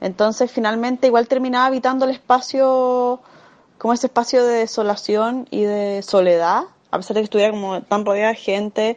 Entonces 0.00 0.50
finalmente 0.50 1.06
igual 1.06 1.28
terminaba 1.28 1.66
habitando 1.66 2.04
el 2.04 2.12
espacio 2.12 3.20
como 3.84 3.92
ese 3.92 4.06
espacio 4.06 4.46
de 4.46 4.60
desolación 4.60 5.46
y 5.50 5.64
de 5.64 6.00
soledad, 6.00 6.62
a 6.90 6.96
pesar 6.96 7.12
de 7.12 7.20
que 7.20 7.24
estuviera 7.24 7.50
como 7.50 7.82
tan 7.82 8.06
rodeada 8.06 8.30
de 8.30 8.36
gente 8.36 8.96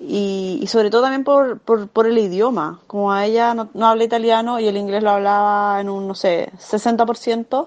y, 0.00 0.64
sobre 0.68 0.88
todo 0.88 1.02
también 1.02 1.24
por, 1.24 1.58
por, 1.58 2.06
el 2.06 2.16
idioma, 2.16 2.78
como 2.86 3.10
a 3.10 3.26
ella 3.26 3.54
no, 3.54 3.68
habla 3.84 4.04
italiano 4.04 4.60
y 4.60 4.68
el 4.68 4.76
inglés 4.76 5.02
lo 5.02 5.10
hablaba 5.10 5.80
en 5.80 5.88
un, 5.88 6.06
no 6.06 6.14
sé, 6.14 6.52
60%, 6.60 7.66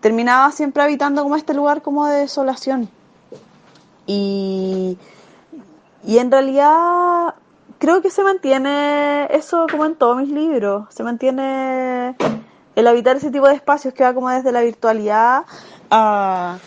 terminaba 0.00 0.52
siempre 0.52 0.82
habitando 0.82 1.22
como 1.22 1.34
este 1.34 1.54
lugar 1.54 1.80
como 1.80 2.08
de 2.08 2.18
desolación. 2.18 2.90
Y, 4.06 4.98
y 6.06 6.18
en 6.18 6.30
realidad 6.30 7.36
creo 7.78 8.02
que 8.02 8.10
se 8.10 8.22
mantiene 8.22 9.34
eso 9.34 9.64
como 9.70 9.86
en 9.86 9.94
todos 9.94 10.18
mis 10.18 10.28
libros, 10.28 10.88
se 10.90 11.02
mantiene 11.02 12.16
el 12.74 12.86
habitar 12.86 13.16
ese 13.16 13.30
tipo 13.30 13.46
de 13.48 13.54
espacios 13.54 13.94
que 13.94 14.04
va 14.04 14.14
como 14.14 14.30
desde 14.30 14.52
la 14.52 14.62
virtualidad 14.62 15.44
a, 15.90 16.58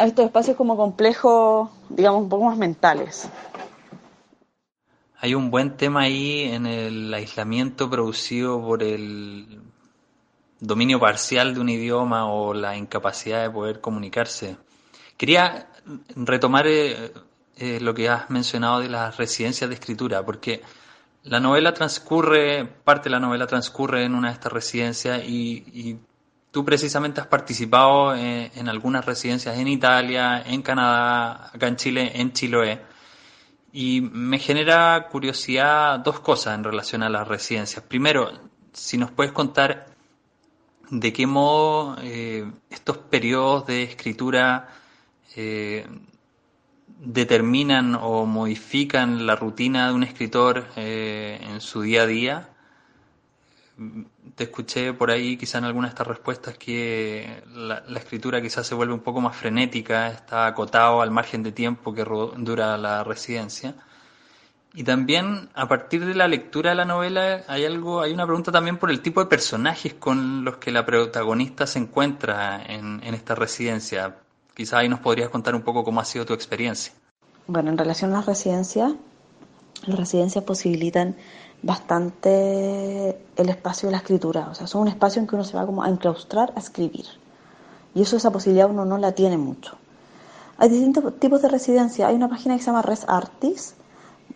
estos 0.00 0.26
espacios 0.26 0.56
como 0.56 0.76
complejos, 0.76 1.70
digamos, 1.88 2.22
un 2.22 2.28
poco 2.28 2.44
más 2.44 2.56
mentales. 2.56 3.28
Hay 5.18 5.34
un 5.34 5.50
buen 5.50 5.76
tema 5.76 6.02
ahí 6.02 6.42
en 6.42 6.66
el 6.66 7.12
aislamiento 7.14 7.88
producido 7.88 8.60
por 8.60 8.82
el 8.82 9.60
dominio 10.58 11.00
parcial 11.00 11.54
de 11.54 11.60
un 11.60 11.68
idioma 11.68 12.32
o 12.32 12.54
la 12.54 12.76
incapacidad 12.76 13.42
de 13.42 13.50
poder 13.50 13.80
comunicarse. 13.80 14.56
Quería 15.16 15.68
retomar 16.16 16.66
eh, 16.66 17.12
eh, 17.56 17.78
lo 17.80 17.94
que 17.94 18.08
has 18.08 18.30
mencionado 18.30 18.80
de 18.80 18.88
las 18.88 19.16
residencias 19.16 19.68
de 19.68 19.74
escritura, 19.74 20.24
porque 20.24 20.62
la 21.24 21.40
novela 21.40 21.72
transcurre, 21.72 22.64
parte 22.64 23.04
de 23.04 23.10
la 23.10 23.20
novela 23.20 23.46
transcurre 23.46 24.04
en 24.04 24.14
una 24.14 24.28
de 24.28 24.34
estas 24.34 24.52
residencias 24.52 25.22
y, 25.24 25.98
tú 26.50 26.66
precisamente 26.66 27.18
has 27.18 27.28
participado 27.28 28.14
en, 28.14 28.50
en, 28.54 28.68
algunas 28.68 29.06
residencias 29.06 29.56
en 29.56 29.68
Italia, 29.68 30.42
en 30.44 30.60
Canadá, 30.60 31.50
acá 31.54 31.66
en 31.66 31.76
Chile, 31.76 32.12
en 32.14 32.32
Chiloé. 32.32 32.82
Y 33.72 34.02
me 34.02 34.38
genera 34.38 35.08
curiosidad 35.10 36.00
dos 36.00 36.20
cosas 36.20 36.54
en 36.54 36.64
relación 36.64 37.02
a 37.02 37.08
las 37.08 37.26
residencias. 37.26 37.82
Primero, 37.82 38.30
si 38.72 38.98
nos 38.98 39.10
puedes 39.10 39.32
contar 39.32 39.86
de 40.90 41.12
qué 41.12 41.26
modo 41.26 41.96
eh, 42.02 42.50
estos 42.68 42.98
periodos 42.98 43.66
de 43.66 43.84
escritura 43.84 44.68
eh, 45.34 45.86
determinan 47.04 47.96
o 48.00 48.26
modifican 48.26 49.26
la 49.26 49.34
rutina 49.34 49.88
de 49.88 49.94
un 49.94 50.04
escritor 50.04 50.68
eh, 50.76 51.40
en 51.42 51.60
su 51.60 51.82
día 51.82 52.02
a 52.02 52.06
día. 52.06 52.48
Te 54.36 54.44
escuché 54.44 54.92
por 54.92 55.10
ahí 55.10 55.36
quizá 55.36 55.58
en 55.58 55.64
alguna 55.64 55.88
de 55.88 55.90
estas 55.90 56.06
respuestas 56.06 56.56
que 56.56 57.42
la, 57.54 57.82
escritura 57.96 58.40
quizás 58.40 58.66
se 58.66 58.76
vuelve 58.76 58.94
un 58.94 59.00
poco 59.00 59.20
más 59.20 59.36
frenética, 59.36 60.08
está 60.08 60.46
acotado 60.46 61.02
al 61.02 61.10
margen 61.10 61.42
de 61.42 61.50
tiempo 61.50 61.92
que 61.92 62.04
dura 62.04 62.78
la 62.78 63.02
residencia. 63.02 63.74
Y 64.74 64.84
también 64.84 65.50
a 65.54 65.68
partir 65.68 66.06
de 66.06 66.14
la 66.14 66.28
lectura 66.28 66.70
de 66.70 66.76
la 66.76 66.84
novela 66.84 67.42
hay 67.48 67.64
algo, 67.64 68.00
hay 68.00 68.12
una 68.12 68.24
pregunta 68.26 68.52
también 68.52 68.78
por 68.78 68.90
el 68.90 69.00
tipo 69.00 69.20
de 69.20 69.26
personajes 69.26 69.94
con 69.94 70.44
los 70.44 70.58
que 70.58 70.70
la 70.70 70.86
protagonista 70.86 71.66
se 71.66 71.80
encuentra 71.80 72.62
en, 72.64 73.02
en 73.02 73.14
esta 73.14 73.34
residencia 73.34 74.16
Quizás 74.54 74.80
ahí 74.80 74.88
nos 74.88 75.00
podrías 75.00 75.30
contar 75.30 75.54
un 75.54 75.62
poco 75.62 75.84
cómo 75.84 76.00
ha 76.00 76.04
sido 76.04 76.26
tu 76.26 76.34
experiencia. 76.34 76.92
Bueno, 77.46 77.70
en 77.70 77.78
relación 77.78 78.12
a 78.12 78.18
las 78.18 78.26
residencias, 78.26 78.92
las 79.86 79.98
residencias 79.98 80.44
posibilitan 80.44 81.16
bastante 81.62 83.18
el 83.36 83.48
espacio 83.48 83.88
de 83.88 83.92
la 83.92 83.98
escritura, 83.98 84.48
o 84.50 84.54
sea, 84.54 84.66
son 84.66 84.82
un 84.82 84.88
espacio 84.88 85.20
en 85.20 85.28
que 85.28 85.34
uno 85.36 85.44
se 85.44 85.56
va 85.56 85.64
como 85.64 85.82
a 85.82 85.88
enclaustrar 85.88 86.52
a 86.56 86.58
escribir. 86.58 87.06
Y 87.94 88.02
eso, 88.02 88.16
esa 88.16 88.30
posibilidad 88.30 88.70
uno 88.70 88.84
no 88.84 88.98
la 88.98 89.12
tiene 89.12 89.36
mucho. 89.36 89.76
Hay 90.58 90.68
distintos 90.68 91.18
tipos 91.18 91.42
de 91.42 91.48
residencia. 91.48 92.06
Hay 92.06 92.14
una 92.14 92.28
página 92.28 92.56
que 92.56 92.62
se 92.62 92.66
llama 92.66 92.82
Res 92.82 93.04
Artis, 93.08 93.74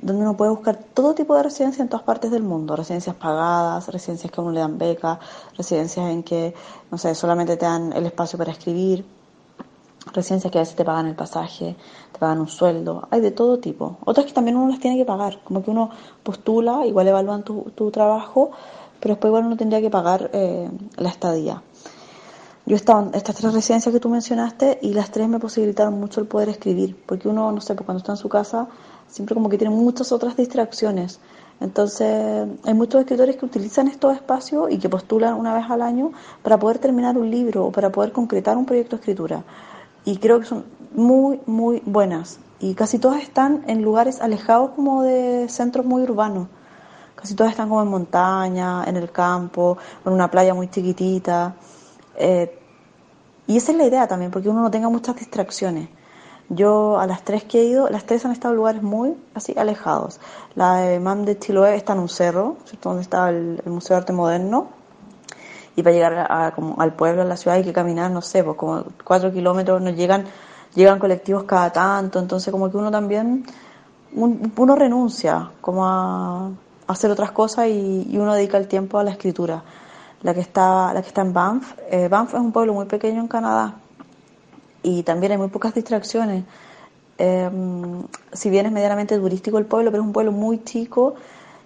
donde 0.01 0.23
uno 0.23 0.37
puede 0.37 0.51
buscar 0.51 0.77
todo 0.77 1.15
tipo 1.15 1.35
de 1.35 1.43
residencias 1.43 1.81
en 1.81 1.89
todas 1.89 2.05
partes 2.05 2.31
del 2.31 2.43
mundo. 2.43 2.77
Residencias 2.77 3.17
pagadas, 3.17 3.89
residencias 3.89 4.31
que 4.31 4.41
a 4.41 4.45
uno 4.45 4.53
le 4.53 4.61
dan 4.61 4.77
beca, 4.77 5.19
residencias 5.57 6.11
en 6.11 6.23
que, 6.23 6.55
no 6.91 6.99
sé, 6.99 7.15
solamente 7.15 7.57
te 7.57 7.65
dan 7.65 7.93
el 7.93 8.05
espacio 8.07 8.39
para 8.39 8.53
escribir, 8.53 9.05
residencias 10.13 10.51
que 10.51 10.59
a 10.59 10.63
veces 10.63 10.77
te 10.77 10.85
pagan 10.85 11.07
el 11.07 11.15
pasaje, 11.15 11.77
te 12.13 12.19
pagan 12.19 12.41
un 12.41 12.49
sueldo. 12.49 13.09
Hay 13.11 13.21
de 13.21 13.31
todo 13.31 13.59
tipo. 13.59 13.99
Otras 14.05 14.27
que 14.27 14.33
también 14.33 14.57
uno 14.57 14.71
las 14.71 14.81
tiene 14.81 14.97
que 14.97 15.05
pagar, 15.05 15.41
como 15.45 15.63
que 15.63 15.71
uno 15.71 15.91
postula, 16.23 16.87
igual 16.87 17.09
evalúan 17.09 17.43
tu, 17.43 17.73
tu 17.75 17.91
trabajo, 17.91 18.51
pero 19.01 19.15
después 19.15 19.31
igual 19.31 19.47
uno 19.47 19.57
tendría 19.57 19.81
que 19.81 19.91
pagar 19.91 20.31
eh, 20.33 20.71
la 20.97 21.09
estadía. 21.09 21.63
Yo 22.65 22.75
he 22.75 22.77
estado 22.77 23.03
en 23.03 23.15
estas 23.15 23.37
tres 23.37 23.53
residencias 23.53 23.93
que 23.93 24.01
tú 24.01 24.09
mencionaste 24.09 24.81
y 24.83 24.93
las 24.93 25.13
tres 25.13 25.29
me 25.29 25.39
posibilitaron 25.39 26.01
mucho 26.01 26.21
el 26.21 26.27
poder 26.27 26.49
escribir, 26.49 26.97
porque 27.07 27.29
uno, 27.29 27.53
no 27.53 27.61
sé, 27.61 27.77
pues 27.77 27.87
cuando 27.87 27.99
está 27.99 28.13
en 28.13 28.19
su 28.19 28.29
casa, 28.29 28.67
siempre 29.07 29.35
como 29.35 29.49
que 29.49 29.57
tiene 29.57 29.73
muchas 29.73 30.11
otras 30.11 30.37
distracciones. 30.37 31.21
Entonces, 31.61 32.49
hay 32.65 32.75
muchos 32.75 33.01
escritores 33.01 33.37
que 33.37 33.47
utilizan 33.47 33.89
estos 33.89 34.15
espacios 34.15 34.71
y 34.71 34.79
que 34.79 34.89
postulan 34.89 35.35
una 35.35 35.55
vez 35.55 35.65
al 35.71 35.81
año 35.81 36.11
para 36.43 36.59
poder 36.59 36.79
terminar 36.79 37.17
un 37.17 37.31
libro 37.31 37.67
o 37.67 37.71
para 37.73 37.91
poder 37.91 38.13
concretar 38.13 38.57
un 38.59 38.67
proyecto 38.67 38.97
de 38.97 39.01
escritura. 39.01 39.45
Y 40.07 40.17
creo 40.17 40.41
que 40.41 40.47
son 40.47 40.65
muy, 40.95 41.41
muy 41.45 41.83
buenas. 41.85 42.39
Y 42.59 42.75
casi 42.75 42.99
todas 42.99 43.23
están 43.23 43.65
en 43.67 43.83
lugares 43.83 44.23
alejados 44.23 44.71
como 44.71 45.03
de 45.03 45.47
centros 45.51 45.85
muy 45.85 46.03
urbanos. 46.03 46.49
Casi 47.15 47.35
todas 47.35 47.53
están 47.53 47.69
como 47.69 47.83
en 47.83 47.89
montaña, 47.89 48.85
en 48.85 48.97
el 48.97 49.11
campo, 49.11 49.77
en 50.07 50.13
una 50.13 50.31
playa 50.31 50.55
muy 50.55 50.69
chiquitita. 50.69 51.55
Eh, 52.17 52.59
y 53.47 53.57
esa 53.59 53.73
es 53.73 53.79
la 53.79 53.85
idea 53.85 54.09
también, 54.09 54.31
porque 54.31 54.49
uno 54.49 54.63
no 54.63 54.71
tenga 54.71 54.89
muchas 54.89 55.17
distracciones. 55.17 55.89
Yo 56.49 57.01
a 57.01 57.07
las 57.07 57.25
tres 57.25 57.43
que 57.43 57.61
he 57.61 57.65
ido, 57.65 57.89
las 57.89 58.05
tres 58.05 58.25
han 58.25 58.31
estado 58.31 58.55
en 58.55 58.59
lugares 58.59 58.83
muy 58.83 59.17
así 59.35 59.55
alejados. 59.57 60.21
La 60.55 60.77
de 60.77 61.01
Mam 61.01 61.25
de 61.25 61.39
Chiloé 61.39 61.75
está 61.75 61.95
en 61.95 61.99
un 61.99 62.09
cerro, 62.09 62.57
donde 62.83 63.03
está 63.03 63.31
el, 63.31 63.61
Museo 63.67 63.97
de 63.97 64.01
Arte 64.01 64.13
Moderno. 64.13 64.69
Y 65.77 65.83
para 65.83 65.95
llegar 65.95 66.55
como 66.55 66.81
al 66.81 66.95
pueblo, 66.95 67.23
a 67.23 67.25
la 67.27 67.37
ciudad, 67.37 67.59
hay 67.59 67.65
que 67.65 67.73
caminar, 67.73 68.11
no 68.11 68.23
sé, 68.23 68.43
pues 68.43 68.57
como 68.57 68.83
cuatro 69.05 69.31
kilómetros, 69.31 69.81
nos 69.83 69.95
llegan, 69.95 70.25
llegan 70.75 70.99
colectivos 70.99 71.45
cada 71.45 71.71
tanto, 71.71 72.19
entonces 72.19 72.51
como 72.51 72.71
que 72.71 72.79
uno 72.79 72.91
también, 72.91 73.45
uno 74.15 74.75
renuncia 74.75 75.51
como 75.61 75.87
a, 75.87 76.51
hacer 76.87 77.11
otras 77.11 77.31
cosas 77.33 77.69
y, 77.69 78.17
uno 78.17 78.35
dedica 78.35 78.57
el 78.57 78.69
tiempo 78.69 78.99
a 78.99 79.05
la 79.05 79.11
escritura 79.11 79.63
la 80.23 80.35
que 80.35 80.41
está, 80.41 80.93
la 80.95 81.03
que 81.03 81.09
está 81.09 81.21
en 81.21 81.33
Banff. 81.33 81.75
Eh, 81.91 82.09
Banff 82.09 82.35
es 82.35 82.41
un 82.41 82.51
pueblo 82.51 82.73
muy 82.73 82.87
pequeño 82.87 83.21
en 83.21 83.29
Canadá 83.29 83.75
y 84.83 85.03
también 85.03 85.33
hay 85.33 85.39
muy 85.39 85.49
pocas 85.49 85.75
distracciones. 85.75 86.45
Eh, 87.19 87.51
si 88.33 88.51
bien 88.51 88.67
es 88.67 88.73
medianamente 88.73 89.19
turístico 89.19 89.59
el 89.59 89.67
pueblo, 89.67 89.91
pero 89.91 90.03
es 90.03 90.07
un 90.07 90.13
pueblo 90.13 90.33
muy 90.33 90.65
chico 90.65 91.15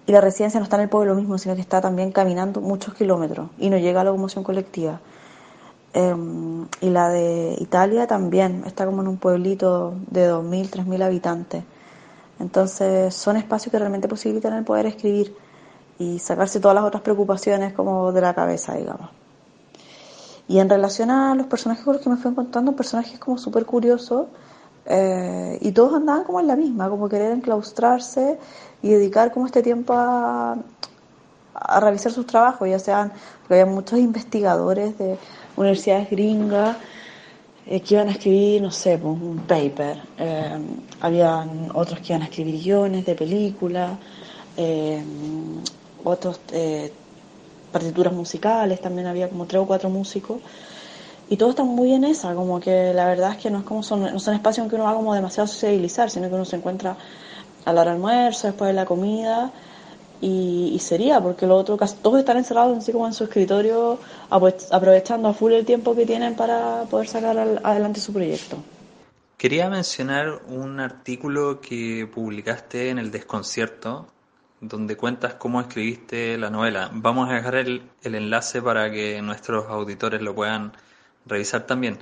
y 0.07 0.11
la 0.11 0.21
residencia 0.21 0.59
no 0.59 0.63
está 0.63 0.77
en 0.77 0.83
el 0.83 0.89
pueblo 0.89 1.15
mismo, 1.15 1.37
sino 1.37 1.55
que 1.55 1.61
está 1.61 1.81
también 1.81 2.11
caminando 2.11 2.61
muchos 2.61 2.93
kilómetros 2.93 3.49
y 3.59 3.69
no 3.69 3.77
llega 3.77 4.01
a 4.01 4.03
la 4.03 4.09
locomoción 4.09 4.43
colectiva. 4.43 4.99
Eh, 5.93 6.15
y 6.81 6.89
la 6.89 7.09
de 7.09 7.55
Italia 7.59 8.07
también 8.07 8.63
está 8.65 8.85
como 8.85 9.01
en 9.01 9.07
un 9.07 9.17
pueblito 9.17 9.93
de 10.09 10.31
2.000, 10.31 10.69
3.000 10.69 11.03
habitantes. 11.03 11.63
Entonces 12.39 13.13
son 13.13 13.37
espacios 13.37 13.71
que 13.71 13.77
realmente 13.77 14.07
posibilitan 14.07 14.53
el 14.53 14.63
poder 14.63 14.87
escribir 14.87 15.35
y 15.99 16.17
sacarse 16.19 16.59
todas 16.59 16.75
las 16.75 16.83
otras 16.83 17.03
preocupaciones 17.03 17.73
como 17.73 18.11
de 18.11 18.21
la 18.21 18.33
cabeza, 18.33 18.73
digamos. 18.73 19.09
Y 20.47 20.59
en 20.59 20.69
relación 20.69 21.11
a 21.11 21.35
los 21.35 21.45
personajes 21.45 21.85
con 21.85 21.93
los 21.93 22.01
que 22.01 22.09
me 22.09 22.17
fui 22.17 22.31
encontrando, 22.31 22.75
personajes 22.75 23.19
como 23.19 23.37
súper 23.37 23.65
curiosos, 23.65 24.25
eh, 24.85 25.57
y 25.61 25.71
todos 25.71 25.93
andaban 25.93 26.23
como 26.23 26.39
en 26.39 26.47
la 26.47 26.55
misma, 26.55 26.89
como 26.89 27.07
querer 27.09 27.31
enclaustrarse 27.31 28.37
y 28.81 28.89
dedicar 28.89 29.31
como 29.31 29.45
este 29.45 29.61
tiempo 29.61 29.93
a, 29.93 30.57
a 31.53 31.79
realizar 31.79 32.11
sus 32.11 32.25
trabajos, 32.25 32.67
ya 32.67 32.79
sean, 32.79 33.11
porque 33.41 33.61
había 33.61 33.65
muchos 33.65 33.99
investigadores 33.99 34.97
de 34.97 35.17
universidades 35.55 36.09
gringas 36.09 36.77
eh, 37.65 37.79
que 37.81 37.93
iban 37.93 38.07
a 38.07 38.11
escribir, 38.11 38.61
no 38.61 38.71
sé, 38.71 38.97
pues, 38.97 39.13
un 39.21 39.43
paper, 39.47 40.01
eh, 40.17 40.59
habían 40.99 41.69
otros 41.73 41.99
que 41.99 42.13
iban 42.13 42.23
a 42.23 42.25
escribir 42.25 42.61
guiones 42.61 43.05
de 43.05 43.15
películas, 43.15 43.91
eh, 44.57 45.03
otros 46.03 46.39
partituras 47.71 48.13
musicales, 48.13 48.81
también 48.81 49.07
había 49.07 49.29
como 49.29 49.45
tres 49.45 49.61
o 49.61 49.67
cuatro 49.67 49.89
músicos. 49.89 50.41
Y 51.31 51.37
todos 51.37 51.51
están 51.51 51.67
muy 51.67 51.93
en 51.93 52.03
esa, 52.03 52.35
como 52.35 52.59
que 52.59 52.93
la 52.93 53.07
verdad 53.07 53.31
es 53.31 53.37
que 53.37 53.49
no 53.49 53.59
es 53.59 53.63
como 53.63 53.83
son, 53.83 54.01
no 54.01 54.19
son 54.19 54.33
espacios 54.33 54.65
en 54.65 54.69
que 54.69 54.75
uno 54.75 54.83
va 54.83 54.93
como 54.93 55.15
demasiado 55.15 55.47
sociabilizar, 55.47 56.09
sino 56.09 56.27
que 56.27 56.35
uno 56.35 56.43
se 56.43 56.57
encuentra 56.57 56.97
a 57.63 57.71
la 57.71 57.79
hora 57.79 57.91
del 57.91 58.01
almuerzo, 58.01 58.47
después 58.47 58.67
de 58.67 58.73
la 58.73 58.85
comida, 58.85 59.49
y, 60.19 60.77
sería, 60.81 61.21
porque 61.21 61.47
los 61.47 61.61
otros 61.61 61.79
casi 61.79 61.95
todos 62.01 62.19
están 62.19 62.35
encerrados 62.35 62.77
así 62.77 62.91
como 62.91 63.07
en 63.07 63.13
su 63.13 63.23
escritorio, 63.23 63.97
aprovechando 64.29 65.29
a 65.29 65.33
full 65.33 65.53
el 65.53 65.65
tiempo 65.65 65.95
que 65.95 66.05
tienen 66.05 66.35
para 66.35 66.83
poder 66.89 67.07
sacar 67.07 67.37
adelante 67.63 68.01
su 68.01 68.11
proyecto. 68.11 68.57
Quería 69.37 69.69
mencionar 69.69 70.41
un 70.49 70.81
artículo 70.81 71.61
que 71.61 72.09
publicaste 72.13 72.89
en 72.89 72.99
El 72.99 73.09
Desconcierto, 73.09 74.05
donde 74.59 74.97
cuentas 74.97 75.35
cómo 75.35 75.61
escribiste 75.61 76.37
la 76.37 76.49
novela. 76.49 76.91
Vamos 76.93 77.29
a 77.29 77.35
dejar 77.35 77.55
el, 77.55 77.83
enlace 78.03 78.61
para 78.61 78.91
que 78.91 79.21
nuestros 79.21 79.67
auditores 79.69 80.21
lo 80.21 80.35
puedan 80.35 80.73
revisar 81.25 81.65
también. 81.65 81.99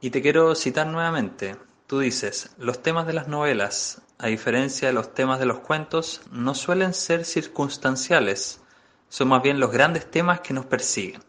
Y 0.00 0.10
te 0.10 0.22
quiero 0.22 0.54
citar 0.54 0.86
nuevamente. 0.86 1.56
Tú 1.86 2.00
dices, 2.00 2.50
los 2.58 2.82
temas 2.82 3.06
de 3.06 3.14
las 3.14 3.28
novelas, 3.28 4.02
a 4.18 4.26
diferencia 4.26 4.88
de 4.88 4.94
los 4.94 5.14
temas 5.14 5.38
de 5.38 5.46
los 5.46 5.60
cuentos, 5.60 6.20
no 6.30 6.54
suelen 6.54 6.92
ser 6.92 7.24
circunstanciales, 7.24 8.60
son 9.08 9.28
más 9.28 9.42
bien 9.42 9.58
los 9.58 9.72
grandes 9.72 10.10
temas 10.10 10.40
que 10.40 10.54
nos 10.54 10.66
persiguen. 10.66 11.22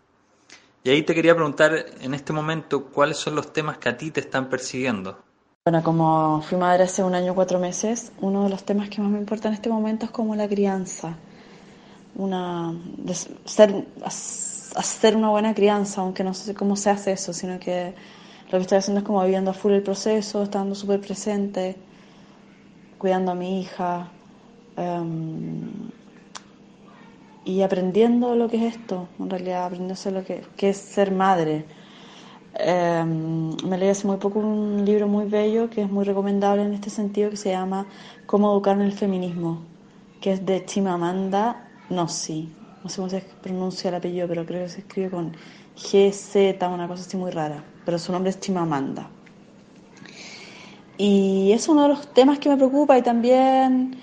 Y 0.83 0.89
ahí 0.89 1.03
te 1.03 1.13
quería 1.13 1.35
preguntar 1.35 1.85
en 2.01 2.13
este 2.13 2.33
momento 2.33 2.85
cuáles 2.85 3.17
son 3.17 3.35
los 3.35 3.51
temas 3.51 3.77
que 3.77 3.89
a 3.89 3.97
ti 3.97 4.11
te 4.11 4.21
están 4.21 4.49
persiguiendo. 4.49 5.17
Bueno, 5.65 5.83
como 5.83 6.41
fui 6.41 6.57
madre 6.57 6.83
hace 6.83 7.03
un 7.03 7.13
año 7.13 7.35
cuatro 7.35 7.59
meses, 7.59 8.11
uno 8.21 8.45
de 8.45 8.49
los 8.49 8.63
temas 8.63 8.89
que 8.89 9.01
más 9.01 9.11
me 9.11 9.19
importa 9.19 9.49
en 9.49 9.53
este 9.53 9.69
momento 9.69 10.05
es 10.05 10.11
como 10.11 10.35
la 10.35 10.47
crianza. 10.47 11.15
Una, 12.15 12.73
ser, 13.45 13.85
hacer 14.75 15.15
una 15.15 15.29
buena 15.29 15.53
crianza, 15.53 16.01
aunque 16.01 16.23
no 16.23 16.33
sé 16.33 16.53
cómo 16.53 16.75
se 16.75 16.89
hace 16.89 17.13
eso, 17.13 17.33
sino 17.33 17.59
que 17.59 17.93
lo 18.51 18.57
que 18.57 18.61
estoy 18.63 18.77
haciendo 18.77 18.99
es 18.99 19.05
como 19.05 19.21
viviendo 19.23 19.51
a 19.51 19.53
full 19.53 19.73
el 19.73 19.83
proceso, 19.83 20.43
estando 20.43 20.75
súper 20.75 21.01
presente, 21.01 21.75
cuidando 22.97 23.31
a 23.31 23.35
mi 23.35 23.61
hija 23.61 24.09
em, 24.77 25.69
y 27.45 27.61
aprendiendo 27.61 28.35
lo 28.35 28.49
que 28.49 28.57
es 28.57 28.75
esto, 28.75 29.07
en 29.19 29.29
realidad 29.29 29.65
aprendiendo 29.65 30.11
lo 30.11 30.23
que, 30.23 30.43
que 30.57 30.69
es 30.69 30.77
ser 30.77 31.11
madre. 31.11 31.65
Em, 32.55 33.55
me 33.65 33.77
leí 33.77 33.89
hace 33.89 34.07
muy 34.07 34.17
poco 34.17 34.39
un 34.39 34.83
libro 34.83 35.07
muy 35.07 35.25
bello 35.25 35.69
que 35.69 35.83
es 35.83 35.89
muy 35.89 36.03
recomendable 36.03 36.63
en 36.63 36.73
este 36.73 36.89
sentido 36.89 37.29
que 37.29 37.37
se 37.37 37.51
llama 37.51 37.85
Cómo 38.25 38.51
educar 38.51 38.75
en 38.75 38.81
el 38.81 38.93
feminismo, 38.93 39.61
que 40.19 40.33
es 40.33 40.45
de 40.45 40.65
Chimamanda 40.65 41.67
sí 42.07 42.58
No 42.83 42.89
sé 42.89 42.97
cómo 42.97 43.09
se 43.09 43.21
pronuncia 43.41 43.89
el 43.89 43.95
apellido, 43.95 44.27
pero 44.27 44.45
creo 44.45 44.63
que 44.63 44.69
se 44.69 44.79
escribe 44.79 45.09
con 45.09 45.31
GZ, 45.75 46.35
una 46.71 46.87
cosa 46.87 47.03
así 47.03 47.17
muy 47.17 47.31
rara. 47.31 47.63
Pero 47.85 47.99
su 47.99 48.11
nombre 48.11 48.29
es 48.29 48.39
Chimamanda. 48.39 49.09
Y 50.97 51.51
es 51.53 51.67
uno 51.69 51.83
de 51.83 51.89
los 51.89 52.13
temas 52.13 52.39
que 52.39 52.49
me 52.49 52.57
preocupa 52.57 52.97
y 52.97 53.01
también 53.01 53.95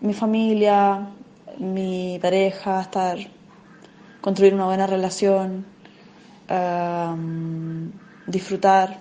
mi 0.00 0.14
familia, 0.14 1.08
mi 1.58 2.18
pareja, 2.20 2.80
estar, 2.82 3.18
construir 4.20 4.54
una 4.54 4.66
buena 4.66 4.86
relación 4.86 5.64
disfrutar 8.26 8.98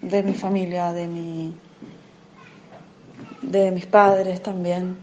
de 0.00 0.22
mi 0.22 0.34
familia, 0.34 0.92
de, 0.92 1.06
mi, 1.06 1.54
de 3.42 3.70
mis 3.70 3.86
padres 3.86 4.42
también. 4.42 4.96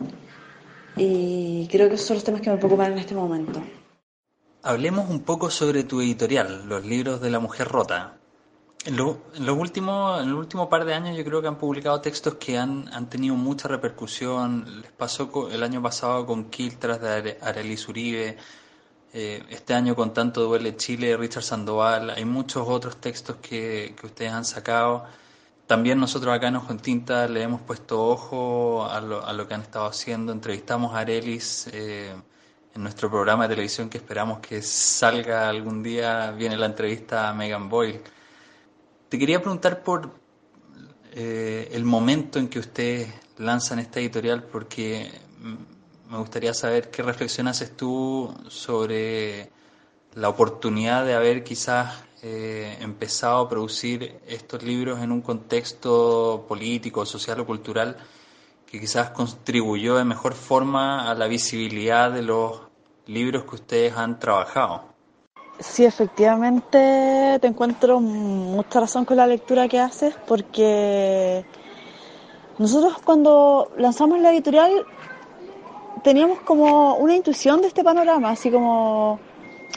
Y 1.02 1.66
creo 1.72 1.88
que 1.88 1.96
esos 1.96 2.08
son 2.08 2.16
los 2.18 2.24
temas 2.26 2.42
que 2.42 2.50
me 2.50 2.58
preocupan 2.58 2.92
en 2.92 2.98
este 2.98 3.16
momento. 3.16 3.62
Hablemos 4.64 5.10
un 5.10 5.22
poco 5.22 5.50
sobre 5.50 5.86
tu 5.86 6.02
editorial, 6.02 6.68
los 6.68 6.86
libros 6.86 7.22
de 7.22 7.30
la 7.30 7.40
mujer 7.40 7.70
rota. 7.70 8.18
En, 8.86 8.98
los 8.98 9.18
últimos, 9.58 10.22
en 10.22 10.28
el 10.28 10.34
último 10.34 10.68
par 10.68 10.84
de 10.84 10.94
años 10.94 11.18
yo 11.18 11.24
creo 11.24 11.42
que 11.42 11.48
han 11.48 11.58
publicado 11.58 12.02
textos 12.02 12.36
que 12.36 12.58
han, 12.58 12.90
han 12.94 13.10
tenido 13.10 13.36
mucha 13.36 13.70
repercusión. 13.70 14.82
Les 14.82 14.92
pasó 14.92 15.50
el 15.50 15.64
año 15.64 15.82
pasado 15.82 16.26
con 16.26 16.50
Kiltras 16.50 17.00
de 17.00 17.38
Arelis 17.42 17.88
Uribe, 17.88 18.36
eh, 19.14 19.44
este 19.50 19.74
año 19.74 19.96
con 19.96 20.14
tanto 20.14 20.44
duele 20.44 20.76
Chile, 20.76 21.16
Richard 21.16 21.44
Sandoval, 21.44 22.10
hay 22.10 22.26
muchos 22.26 22.68
otros 22.68 22.98
textos 22.98 23.38
que, 23.38 23.96
que 24.00 24.06
ustedes 24.06 24.32
han 24.32 24.46
sacado. 24.46 25.06
También 25.70 26.00
nosotros 26.00 26.34
acá 26.34 26.48
en 26.48 26.56
Ojo 26.56 26.72
en 26.72 26.80
Tinta 26.80 27.28
le 27.28 27.44
hemos 27.44 27.62
puesto 27.62 28.04
ojo 28.04 28.90
a 28.90 29.00
lo, 29.02 29.24
a 29.24 29.34
lo 29.34 29.48
que 29.48 29.54
han 29.54 29.62
estado 29.62 29.86
haciendo. 29.86 30.32
Entrevistamos 30.32 30.96
a 30.96 31.02
Arelis 31.02 31.70
eh, 31.72 32.12
en 32.74 32.82
nuestro 32.82 33.08
programa 33.08 33.44
de 33.44 33.54
televisión 33.54 33.88
que 33.88 34.00
esperamos 34.00 34.40
que 34.40 34.64
salga 34.64 35.48
algún 35.48 35.84
día. 35.84 36.32
Viene 36.32 36.58
la 36.58 36.66
entrevista 36.66 37.30
a 37.30 37.36
Megan 37.36 37.70
Boyle. 37.70 38.02
Te 39.10 39.20
quería 39.20 39.40
preguntar 39.44 39.84
por 39.84 40.10
eh, 41.12 41.70
el 41.72 41.86
momento 41.86 42.40
en 42.40 42.48
que 42.48 42.58
ustedes 42.58 43.14
lanzan 43.38 43.78
esta 43.78 44.00
editorial 44.00 44.42
porque 44.42 45.12
me 46.10 46.18
gustaría 46.18 46.56
saber 46.56 46.90
qué 46.90 47.04
reflexión 47.04 47.48
haces 47.48 47.78
tú 47.78 48.36
sobre 48.48 49.52
la 50.16 50.30
oportunidad 50.30 51.06
de 51.06 51.14
haber 51.14 51.44
quizás 51.44 52.09
eh, 52.22 52.78
empezado 52.82 53.40
a 53.40 53.50
producir 53.50 54.20
estos 54.28 54.62
libros 54.64 55.02
en 55.02 55.12
un 55.12 55.22
contexto 55.22 56.46
político, 56.48 57.06
social 57.06 57.40
o 57.40 57.46
cultural 57.46 57.98
que 58.66 58.80
quizás 58.80 59.10
contribuyó 59.12 59.96
de 59.96 60.06
mejor 60.06 60.34
forma 60.34 61.10
a 61.10 61.16
la 61.16 61.28
visibilidad 61.28 62.12
de 62.12 62.22
los 62.22 62.62
libros 63.08 63.46
que 63.46 63.56
ustedes 63.56 63.98
han 63.98 64.20
trabajado. 64.20 64.84
Sí, 65.60 65.84
efectivamente 65.84 67.38
te 67.42 67.48
encuentro 67.48 68.00
mucha 68.00 68.80
razón 68.80 69.06
con 69.06 69.18
la 69.18 69.28
lectura 69.28 69.68
que 69.68 69.80
haces 69.80 70.16
porque 70.28 71.44
nosotros 72.58 72.98
cuando 73.04 73.72
lanzamos 73.78 74.20
la 74.20 74.32
editorial 74.32 74.86
teníamos 76.04 76.40
como 76.42 76.96
una 76.96 77.16
intuición 77.16 77.62
de 77.62 77.68
este 77.68 77.84
panorama, 77.84 78.30
así 78.30 78.52
como 78.52 79.20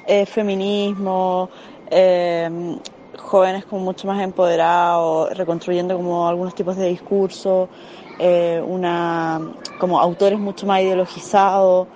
eh, 0.07 0.27
feminismo, 0.27 1.49
eh, 1.93 2.79
jóvenes 3.19 3.65
como 3.67 3.85
mucho 3.85 4.07
más 4.07 4.23
empoderados, 4.23 5.37
reconstruyendo 5.37 5.97
como 5.97 6.27
algunos 6.27 6.55
tipos 6.55 6.77
de 6.77 6.89
discursos, 6.89 7.69
eh, 8.19 8.63
una, 8.67 9.41
como 9.79 10.01
autores 10.01 10.39
mucho 10.39 10.67
más 10.67 10.81
ideologizados, 10.81 11.87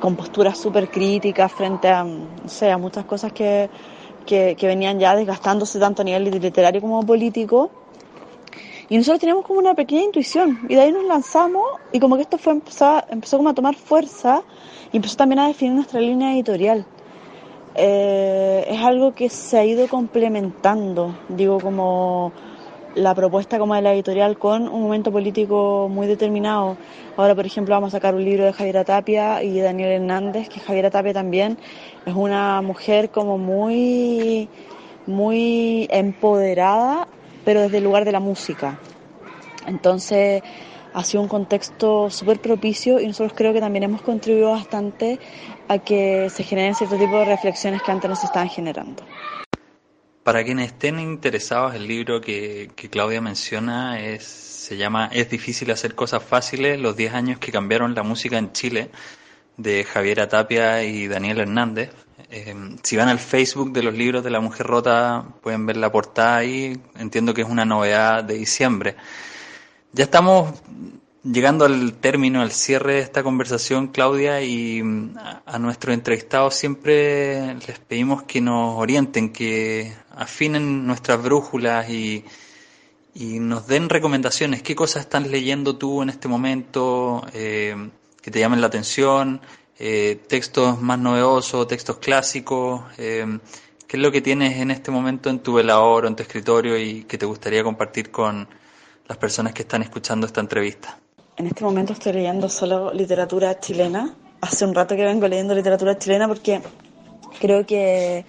con 0.00 0.16
posturas 0.16 0.58
súper 0.58 0.90
críticas 0.90 1.52
frente 1.52 1.88
a, 1.88 2.02
no 2.02 2.48
sé, 2.48 2.72
a 2.72 2.78
muchas 2.78 3.04
cosas 3.04 3.32
que, 3.32 3.70
que, 4.26 4.56
que 4.56 4.66
venían 4.66 4.98
ya 4.98 5.14
desgastándose 5.14 5.78
tanto 5.78 6.02
a 6.02 6.04
nivel 6.04 6.24
literario 6.24 6.80
como 6.80 7.04
político 7.04 7.70
y 8.92 8.96
nosotros 8.98 9.20
teníamos 9.20 9.46
como 9.46 9.58
una 9.58 9.74
pequeña 9.74 10.02
intuición 10.02 10.66
y 10.68 10.74
de 10.74 10.82
ahí 10.82 10.92
nos 10.92 11.04
lanzamos 11.04 11.64
y 11.92 11.98
como 11.98 12.16
que 12.16 12.22
esto 12.22 12.36
fue 12.36 12.52
empezó, 12.52 13.02
empezó 13.08 13.38
como 13.38 13.48
a 13.48 13.54
tomar 13.54 13.74
fuerza 13.74 14.42
y 14.92 14.96
empezó 14.96 15.16
también 15.16 15.38
a 15.38 15.46
definir 15.48 15.72
nuestra 15.72 15.98
línea 15.98 16.34
editorial. 16.34 16.84
Eh, 17.74 18.66
es 18.68 18.80
algo 18.80 19.14
que 19.14 19.28
se 19.28 19.58
ha 19.58 19.64
ido 19.64 19.88
complementando, 19.88 21.16
digo 21.28 21.58
como 21.60 22.32
la 22.94 23.14
propuesta 23.14 23.58
como 23.58 23.74
de 23.74 23.80
la 23.80 23.94
editorial 23.94 24.36
con 24.36 24.68
un 24.68 24.82
momento 24.82 25.10
político 25.10 25.88
muy 25.90 26.06
determinado. 26.06 26.76
Ahora, 27.16 27.34
por 27.34 27.46
ejemplo, 27.46 27.74
vamos 27.74 27.94
a 27.94 27.96
sacar 27.96 28.14
un 28.14 28.24
libro 28.24 28.44
de 28.44 28.52
Javiera 28.52 28.84
Tapia 28.84 29.42
y 29.42 29.58
Daniel 29.60 29.92
Hernández, 29.92 30.48
que 30.50 30.60
Javiera 30.60 30.90
Tapia 30.90 31.14
también 31.14 31.56
es 32.04 32.14
una 32.14 32.60
mujer 32.60 33.10
como 33.10 33.38
muy, 33.38 34.48
muy 35.06 35.88
empoderada 35.90 37.08
pero 37.44 37.62
desde 37.62 37.78
el 37.78 37.84
lugar 37.84 38.04
de 38.04 38.12
la 38.12 38.20
música. 38.20 38.78
Entonces 39.66 40.42
ha 40.94 41.04
sido 41.04 41.22
un 41.22 41.28
contexto 41.28 42.10
súper 42.10 42.40
propicio 42.40 43.00
y 43.00 43.06
nosotros 43.06 43.32
creo 43.36 43.52
que 43.52 43.60
también 43.60 43.84
hemos 43.84 44.02
contribuido 44.02 44.50
bastante 44.50 45.18
a 45.68 45.78
que 45.78 46.28
se 46.30 46.42
generen 46.44 46.74
cierto 46.74 46.96
tipo 46.96 47.18
de 47.18 47.24
reflexiones 47.24 47.82
que 47.82 47.90
antes 47.90 48.08
no 48.08 48.16
se 48.16 48.26
estaban 48.26 48.48
generando. 48.48 49.04
Para 50.22 50.44
quienes 50.44 50.66
estén 50.66 51.00
interesados, 51.00 51.74
el 51.74 51.88
libro 51.88 52.20
que, 52.20 52.70
que 52.76 52.88
Claudia 52.88 53.20
menciona 53.20 54.00
es, 54.00 54.22
se 54.24 54.76
llama 54.76 55.10
Es 55.12 55.28
difícil 55.28 55.70
hacer 55.72 55.94
cosas 55.96 56.22
fáciles, 56.22 56.78
los 56.78 56.96
10 56.96 57.14
años 57.14 57.38
que 57.38 57.50
cambiaron 57.50 57.94
la 57.94 58.04
música 58.04 58.38
en 58.38 58.52
Chile, 58.52 58.90
de 59.56 59.84
Javiera 59.84 60.28
Tapia 60.28 60.84
y 60.84 61.08
Daniel 61.08 61.40
Hernández. 61.40 61.90
Eh, 62.30 62.54
si 62.82 62.96
van 62.96 63.08
al 63.08 63.18
Facebook 63.18 63.72
de 63.72 63.82
los 63.82 63.94
libros 63.94 64.22
de 64.22 64.30
la 64.30 64.40
mujer 64.40 64.66
rota, 64.66 65.24
pueden 65.42 65.66
ver 65.66 65.76
la 65.76 65.90
portada 65.90 66.36
ahí. 66.36 66.80
Entiendo 66.96 67.34
que 67.34 67.42
es 67.42 67.48
una 67.48 67.64
novedad 67.64 68.24
de 68.24 68.34
diciembre. 68.34 68.96
Ya 69.94 70.04
estamos 70.04 70.54
llegando 71.22 71.66
al 71.66 71.92
término, 71.92 72.40
al 72.40 72.50
cierre 72.50 72.94
de 72.94 73.00
esta 73.00 73.22
conversación, 73.22 73.88
Claudia, 73.88 74.40
y 74.40 74.82
mm, 74.82 75.16
a, 75.44 75.58
nuestros 75.58 75.92
entrevistados 75.92 76.54
siempre 76.54 77.54
les 77.66 77.78
pedimos 77.78 78.22
que 78.22 78.40
nos 78.40 78.78
orienten, 78.78 79.34
que 79.34 79.92
afinen 80.16 80.86
nuestras 80.86 81.22
brújulas 81.22 81.90
y, 81.90 82.24
y 83.14 83.38
nos 83.38 83.66
den 83.66 83.90
recomendaciones. 83.90 84.62
¿Qué 84.62 84.74
cosas 84.74 85.02
estás 85.02 85.26
leyendo 85.26 85.76
tú 85.76 86.00
en 86.00 86.08
este 86.08 86.26
momento 86.26 87.26
eh, 87.34 87.76
que 88.22 88.30
te 88.30 88.40
llamen 88.40 88.62
la 88.62 88.68
atención? 88.68 89.42
Eh, 89.78 90.22
textos 90.26 90.80
más 90.80 90.98
novedosos, 90.98 91.68
textos 91.68 91.98
clásicos. 91.98 92.80
Eh, 92.96 93.26
¿Qué 93.86 93.98
es 93.98 94.02
lo 94.02 94.10
que 94.10 94.22
tienes 94.22 94.56
en 94.56 94.70
este 94.70 94.90
momento 94.90 95.28
en 95.28 95.40
tu 95.40 95.52
velador 95.52 96.06
o 96.06 96.08
en 96.08 96.16
tu 96.16 96.22
escritorio 96.22 96.78
y 96.78 97.04
que 97.04 97.18
te 97.18 97.26
gustaría 97.26 97.62
compartir 97.62 98.10
con 98.10 98.48
las 99.12 99.18
personas 99.18 99.52
que 99.52 99.60
están 99.60 99.82
escuchando 99.82 100.26
esta 100.26 100.40
entrevista? 100.40 100.98
En 101.36 101.46
este 101.46 101.62
momento 101.62 101.92
estoy 101.92 102.14
leyendo 102.14 102.48
solo 102.48 102.94
literatura 102.94 103.60
chilena. 103.60 104.14
Hace 104.40 104.64
un 104.64 104.74
rato 104.74 104.96
que 104.96 105.04
vengo 105.04 105.28
leyendo 105.28 105.54
literatura 105.54 105.98
chilena 105.98 106.26
porque 106.26 106.62
creo 107.38 107.66
que 107.66 108.24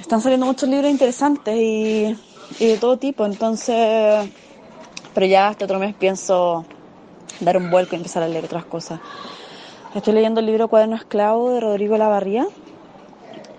están 0.00 0.20
saliendo 0.20 0.46
muchos 0.46 0.68
libros 0.68 0.90
interesantes 0.90 1.54
y, 1.56 2.18
y 2.58 2.66
de 2.66 2.76
todo 2.78 2.96
tipo. 2.96 3.24
Entonces, 3.24 4.28
pero 5.14 5.26
ya 5.26 5.52
este 5.52 5.64
otro 5.64 5.78
mes 5.78 5.94
pienso 5.94 6.64
dar 7.38 7.56
un 7.56 7.70
vuelco 7.70 7.94
y 7.94 7.98
empezar 7.98 8.24
a 8.24 8.28
leer 8.28 8.46
otras 8.46 8.64
cosas. 8.64 8.98
Estoy 9.94 10.14
leyendo 10.14 10.40
el 10.40 10.46
libro 10.46 10.66
Cuaderno 10.66 10.96
Esclavo 10.96 11.50
de 11.50 11.60
Rodrigo 11.60 11.96
Lavarría. 11.96 12.48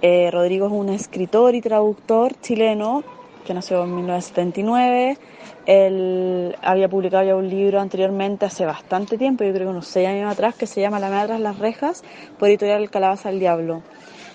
Eh, 0.01 0.29
Rodrigo 0.31 0.67
es 0.67 0.73
un 0.73 0.89
escritor 0.89 1.55
y 1.55 1.61
traductor 1.61 2.33
chileno 2.41 3.05
que 3.45 3.53
nació 3.53 3.85
en 3.85 3.95
1979. 3.95 5.17
Él 5.65 6.57
había 6.61 6.89
publicado 6.89 7.23
ya 7.23 7.35
un 7.35 7.49
libro 7.49 7.79
anteriormente 7.79 8.45
hace 8.45 8.65
bastante 8.65 9.17
tiempo, 9.17 9.45
yo 9.45 9.53
creo 9.53 9.67
que 9.67 9.71
unos 9.71 9.87
seis 9.87 10.09
años 10.09 10.31
atrás, 10.31 10.55
que 10.55 10.67
se 10.67 10.81
llama 10.81 10.99
La 10.99 11.09
madre 11.09 11.27
tras 11.27 11.39
las 11.39 11.57
rejas, 11.57 12.03
por 12.37 12.49
editorial 12.49 12.89
Calabaza 12.89 13.29
del 13.29 13.39
Diablo, 13.39 13.81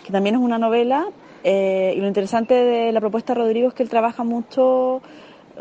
que 0.06 0.12
también 0.12 0.36
es 0.36 0.40
una 0.40 0.58
novela. 0.58 1.06
Eh, 1.44 1.94
y 1.96 2.00
lo 2.00 2.08
interesante 2.08 2.54
de 2.54 2.92
la 2.92 3.00
propuesta 3.00 3.34
de 3.34 3.40
Rodrigo 3.40 3.68
es 3.68 3.74
que 3.74 3.82
él 3.82 3.88
trabaja 3.88 4.24
mucho 4.24 5.02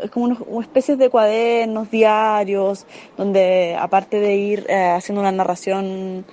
es 0.02 0.10
como 0.10 0.26
una 0.46 0.64
especie 0.64 0.96
de 0.96 1.10
cuadernos, 1.10 1.90
diarios, 1.90 2.86
donde 3.16 3.76
aparte 3.78 4.20
de 4.20 4.36
ir 4.36 4.66
eh, 4.68 4.90
haciendo 4.90 5.20
una 5.20 5.32
narración, 5.32 6.24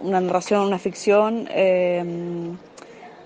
una 0.00 0.20
narración, 0.20 0.66
una 0.66 0.78
ficción, 0.78 1.46
eh, 1.50 2.02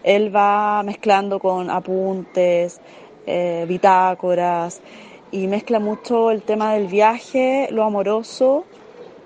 él 0.03 0.35
va 0.35 0.83
mezclando 0.83 1.38
con 1.38 1.71
apuntes, 1.71 2.81
bitácoras, 3.66 4.81
y 5.37 5.46
mezcla 5.46 5.79
mucho 5.79 6.31
el 6.31 6.42
tema 6.42 6.75
del 6.75 6.87
viaje, 6.87 7.68
lo 7.70 7.85
amoroso, 7.85 8.64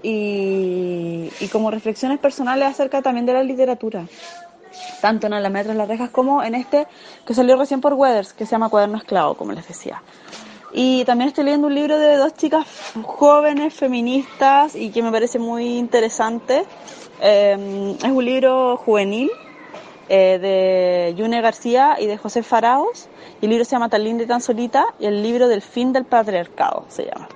y, 0.03 1.31
y 1.41 1.49
como 1.49 1.71
reflexiones 1.71 2.19
personales 2.19 2.69
acerca 2.69 3.03
también 3.03 3.27
de 3.27 3.35
la 3.35 3.43
literatura 3.43 4.07
tanto 5.01 5.27
en 5.27 5.43
La 5.43 5.49
Metra 5.49 5.75
las 5.75 5.89
Rejas 5.89 6.11
como 6.11 6.43
en 6.43 6.55
este 6.55 6.87
que 7.27 7.35
salió 7.35 7.57
recién 7.57 7.81
por 7.81 7.95
Weathers, 7.95 8.33
que 8.33 8.47
se 8.47 8.53
llama 8.53 8.69
Cuaderno 8.69 8.99
Esclavo, 8.99 9.35
como 9.35 9.53
les 9.53 9.67
decía. 9.67 10.03
Y 10.73 11.05
también 11.05 11.29
estoy 11.29 11.45
leyendo 11.45 11.67
un 11.67 11.75
libro 11.75 11.99
de 11.99 12.17
dos 12.17 12.35
chicas 12.35 12.65
jóvenes, 13.03 13.75
feministas, 13.75 14.77
y 14.77 14.91
que 14.91 15.03
me 15.03 15.11
parece 15.11 15.39
muy 15.39 15.79
interesante. 15.79 16.65
Em, 17.21 17.91
es 17.91 18.11
un 18.11 18.25
libro 18.25 18.77
juvenil 18.77 19.31
eh, 20.09 20.39
de 20.41 21.15
Yune 21.17 21.41
García 21.41 21.97
y 21.99 22.07
de 22.07 22.17
José 22.17 22.43
Faraos. 22.43 23.09
Y 23.41 23.47
el 23.47 23.51
libro 23.51 23.65
se 23.65 23.73
llama 23.73 23.89
Tan 23.89 24.05
linda 24.05 24.25
y 24.25 24.27
tan 24.27 24.41
solita, 24.41 24.85
y 24.99 25.07
el 25.07 25.23
libro 25.23 25.49
del 25.49 25.63
fin 25.63 25.93
del 25.93 26.05
patriarcado 26.05 26.85
se 26.89 27.07
llama. 27.07 27.29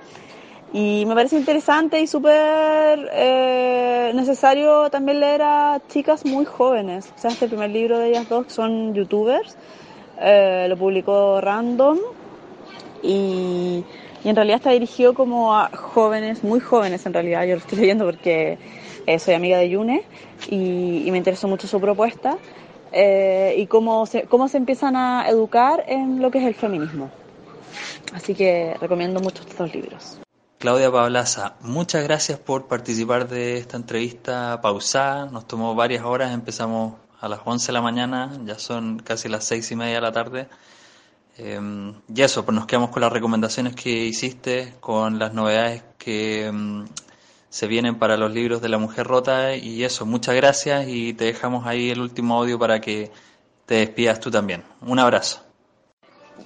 Y 0.73 1.05
me 1.05 1.15
parece 1.15 1.37
interesante 1.37 2.01
y 2.01 2.07
súper 2.07 3.09
eh, 3.13 4.11
necesario 4.13 4.89
también 4.89 5.21
leer 5.21 5.41
a 5.41 5.81
chicas 5.87 6.25
muy 6.25 6.43
jóvenes. 6.43 7.11
O 7.15 7.17
sea, 7.17 7.31
este 7.31 7.47
primer 7.47 7.69
libro 7.69 7.97
de 7.97 8.09
ellas 8.09 8.27
dos 8.27 8.47
son 8.51 8.93
youtubers. 8.93 9.55
Eh, 10.19 10.67
lo 10.69 10.77
publicó 10.77 11.39
Random 11.41 11.97
y, 13.03 13.83
en 14.23 14.35
realidad 14.35 14.57
está 14.57 14.71
dirigido 14.71 15.13
como 15.13 15.55
a 15.55 15.69
jóvenes, 15.69 16.43
muy 16.43 16.59
jóvenes 16.59 17.05
en 17.05 17.13
realidad, 17.13 17.43
yo 17.43 17.55
lo 17.55 17.59
estoy 17.59 17.79
leyendo 17.79 18.05
porque 18.05 18.57
eh, 19.05 19.19
soy 19.19 19.35
amiga 19.35 19.57
de 19.59 19.69
Yune 19.69 20.03
y, 20.49 21.07
me 21.11 21.17
interesó 21.17 21.47
mucho 21.47 21.67
su 21.67 21.79
propuesta 21.79 22.37
eh, 22.97 23.55
y 23.57 23.67
cómo 23.67 24.05
se, 24.05 24.23
cómo 24.23 24.47
se 24.47 24.55
empiezan 24.55 24.95
a 24.95 25.27
educar 25.27 25.83
en 25.85 26.21
lo 26.21 26.31
que 26.31 26.37
es 26.37 26.45
el 26.45 26.55
feminismo. 26.55 27.11
Así 28.13 28.33
que 28.33 28.77
recomiendo 28.79 29.19
mucho 29.19 29.43
estos 29.45 29.75
libros. 29.75 30.17
Claudia 30.59 30.89
Pablaza, 30.89 31.55
muchas 31.59 32.05
gracias 32.05 32.39
por 32.39 32.67
participar 32.67 33.27
de 33.27 33.57
esta 33.57 33.75
entrevista 33.75 34.61
pausada. 34.61 35.25
Nos 35.25 35.45
tomó 35.45 35.75
varias 35.75 36.05
horas, 36.05 36.33
empezamos 36.33 36.93
a 37.19 37.27
las 37.27 37.41
11 37.43 37.67
de 37.67 37.73
la 37.73 37.81
mañana, 37.81 38.31
ya 38.45 38.57
son 38.57 38.99
casi 38.99 39.27
las 39.27 39.43
6 39.43 39.71
y 39.71 39.75
media 39.75 39.95
de 39.95 40.01
la 40.01 40.13
tarde. 40.13 40.47
Em, 41.37 41.95
y 42.07 42.21
eso, 42.21 42.45
pues 42.45 42.55
nos 42.55 42.65
quedamos 42.65 42.91
con 42.91 43.01
las 43.01 43.11
recomendaciones 43.11 43.75
que 43.75 43.89
hiciste, 44.05 44.75
con 44.79 45.19
las 45.19 45.33
novedades 45.33 45.83
que 45.97 46.45
em, 46.45 46.85
se 47.55 47.67
vienen 47.67 47.97
para 47.97 48.17
los 48.17 48.33
libros 48.33 48.61
de 48.61 48.67
la 48.67 48.77
mujer 48.77 49.07
rota 49.07 49.55
y 49.55 49.85
eso, 49.85 50.05
muchas 50.05 50.35
gracias 50.35 50.89
y 50.89 51.13
te 51.13 51.23
dejamos 51.23 51.65
ahí 51.65 51.89
el 51.89 52.01
último 52.01 52.35
audio 52.35 52.59
para 52.59 52.81
que 52.81 53.13
te 53.65 53.75
despidas 53.75 54.19
tú 54.19 54.29
también. 54.29 54.65
Un 54.81 54.99
abrazo. 54.99 55.39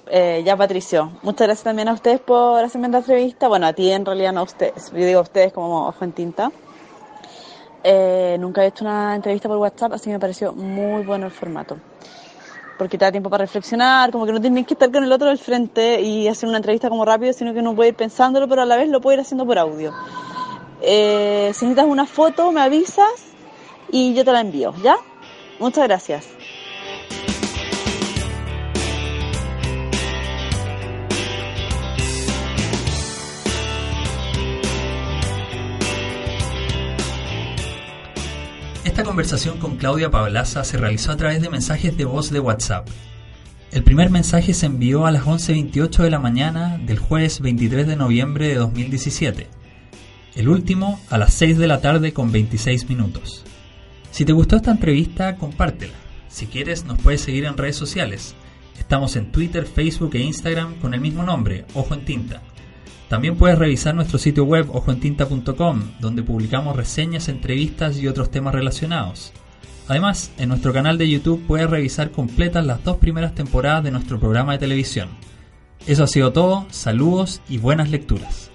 Eh, 0.06 0.44
ya 0.46 0.56
Patricio, 0.56 1.10
muchas 1.22 1.48
gracias 1.48 1.64
también 1.64 1.88
a 1.88 1.94
ustedes 1.94 2.20
por 2.20 2.62
hacerme 2.62 2.86
esta 2.86 2.98
entrevista. 2.98 3.48
Bueno, 3.48 3.66
a 3.66 3.72
ti 3.72 3.90
en 3.90 4.06
realidad 4.06 4.32
no 4.32 4.38
a 4.38 4.42
ustedes, 4.44 4.92
yo 4.92 5.04
digo 5.04 5.18
a 5.18 5.22
ustedes 5.22 5.52
como 5.52 5.88
ojo 5.88 6.04
en 6.04 6.12
tinta. 6.12 6.52
Eh, 7.82 8.36
nunca 8.38 8.62
he 8.62 8.68
hecho 8.68 8.84
una 8.84 9.16
entrevista 9.16 9.48
por 9.48 9.56
WhatsApp, 9.56 9.94
así 9.94 10.10
me 10.10 10.20
pareció 10.20 10.52
muy 10.52 11.02
bueno 11.02 11.26
el 11.26 11.32
formato. 11.32 11.76
Porque 12.78 12.96
te 12.96 13.04
da 13.04 13.10
tiempo 13.10 13.28
para 13.28 13.46
reflexionar, 13.46 14.12
como 14.12 14.26
que 14.26 14.32
no 14.32 14.40
tienes 14.40 14.64
que 14.64 14.74
estar 14.74 14.92
con 14.92 15.02
el 15.02 15.10
otro 15.10 15.26
del 15.26 15.38
frente 15.38 16.00
y 16.02 16.28
hacer 16.28 16.48
una 16.48 16.58
entrevista 16.58 16.88
como 16.88 17.04
rápido, 17.04 17.32
sino 17.32 17.52
que 17.52 17.58
uno 17.58 17.74
puede 17.74 17.88
ir 17.88 17.96
pensándolo, 17.96 18.46
pero 18.46 18.62
a 18.62 18.64
la 18.64 18.76
vez 18.76 18.88
lo 18.88 19.00
puede 19.00 19.16
ir 19.16 19.22
haciendo 19.22 19.44
por 19.44 19.58
audio. 19.58 19.92
Eh, 20.82 21.50
si 21.54 21.66
necesitas 21.66 21.84
una 21.86 22.06
foto, 22.06 22.52
me 22.52 22.60
avisas 22.60 23.32
y 23.90 24.14
yo 24.14 24.24
te 24.24 24.32
la 24.32 24.40
envío, 24.40 24.74
¿ya? 24.82 24.96
Muchas 25.58 25.84
gracias. 25.84 26.28
Esta 38.84 39.04
conversación 39.04 39.58
con 39.58 39.76
Claudia 39.76 40.10
Pablaza 40.10 40.64
se 40.64 40.76
realizó 40.76 41.12
a 41.12 41.16
través 41.16 41.40
de 41.42 41.50
mensajes 41.50 41.96
de 41.96 42.04
voz 42.04 42.30
de 42.30 42.40
WhatsApp. 42.40 42.88
El 43.72 43.84
primer 43.84 44.10
mensaje 44.10 44.52
se 44.52 44.66
envió 44.66 45.06
a 45.06 45.10
las 45.10 45.24
11.28 45.24 46.02
de 46.02 46.10
la 46.10 46.18
mañana 46.18 46.76
del 46.78 46.98
jueves 46.98 47.40
23 47.40 47.86
de 47.86 47.96
noviembre 47.96 48.48
de 48.48 48.56
2017. 48.56 49.59
El 50.36 50.48
último 50.48 51.00
a 51.10 51.18
las 51.18 51.34
6 51.34 51.58
de 51.58 51.66
la 51.66 51.80
tarde 51.80 52.12
con 52.12 52.30
26 52.30 52.88
minutos. 52.88 53.44
Si 54.12 54.24
te 54.24 54.32
gustó 54.32 54.56
esta 54.56 54.70
entrevista, 54.70 55.36
compártela. 55.36 55.94
Si 56.28 56.46
quieres, 56.46 56.84
nos 56.84 56.98
puedes 56.98 57.20
seguir 57.20 57.44
en 57.44 57.56
redes 57.56 57.76
sociales. 57.76 58.34
Estamos 58.78 59.16
en 59.16 59.32
Twitter, 59.32 59.66
Facebook 59.66 60.14
e 60.14 60.20
Instagram 60.20 60.76
con 60.76 60.94
el 60.94 61.00
mismo 61.00 61.24
nombre, 61.24 61.64
Ojo 61.74 61.94
en 61.94 62.04
Tinta. 62.04 62.42
También 63.08 63.36
puedes 63.36 63.58
revisar 63.58 63.96
nuestro 63.96 64.18
sitio 64.18 64.44
web 64.44 64.68
ojoentinta.com, 64.70 65.82
donde 65.98 66.22
publicamos 66.22 66.76
reseñas, 66.76 67.28
entrevistas 67.28 67.98
y 67.98 68.06
otros 68.06 68.30
temas 68.30 68.54
relacionados. 68.54 69.32
Además, 69.88 70.30
en 70.38 70.50
nuestro 70.50 70.72
canal 70.72 70.96
de 70.96 71.10
YouTube 71.10 71.44
puedes 71.44 71.68
revisar 71.68 72.12
completas 72.12 72.64
las 72.64 72.84
dos 72.84 72.98
primeras 72.98 73.34
temporadas 73.34 73.82
de 73.82 73.90
nuestro 73.90 74.20
programa 74.20 74.52
de 74.52 74.58
televisión. 74.58 75.08
Eso 75.88 76.04
ha 76.04 76.06
sido 76.06 76.32
todo, 76.32 76.66
saludos 76.70 77.42
y 77.48 77.58
buenas 77.58 77.90
lecturas. 77.90 78.49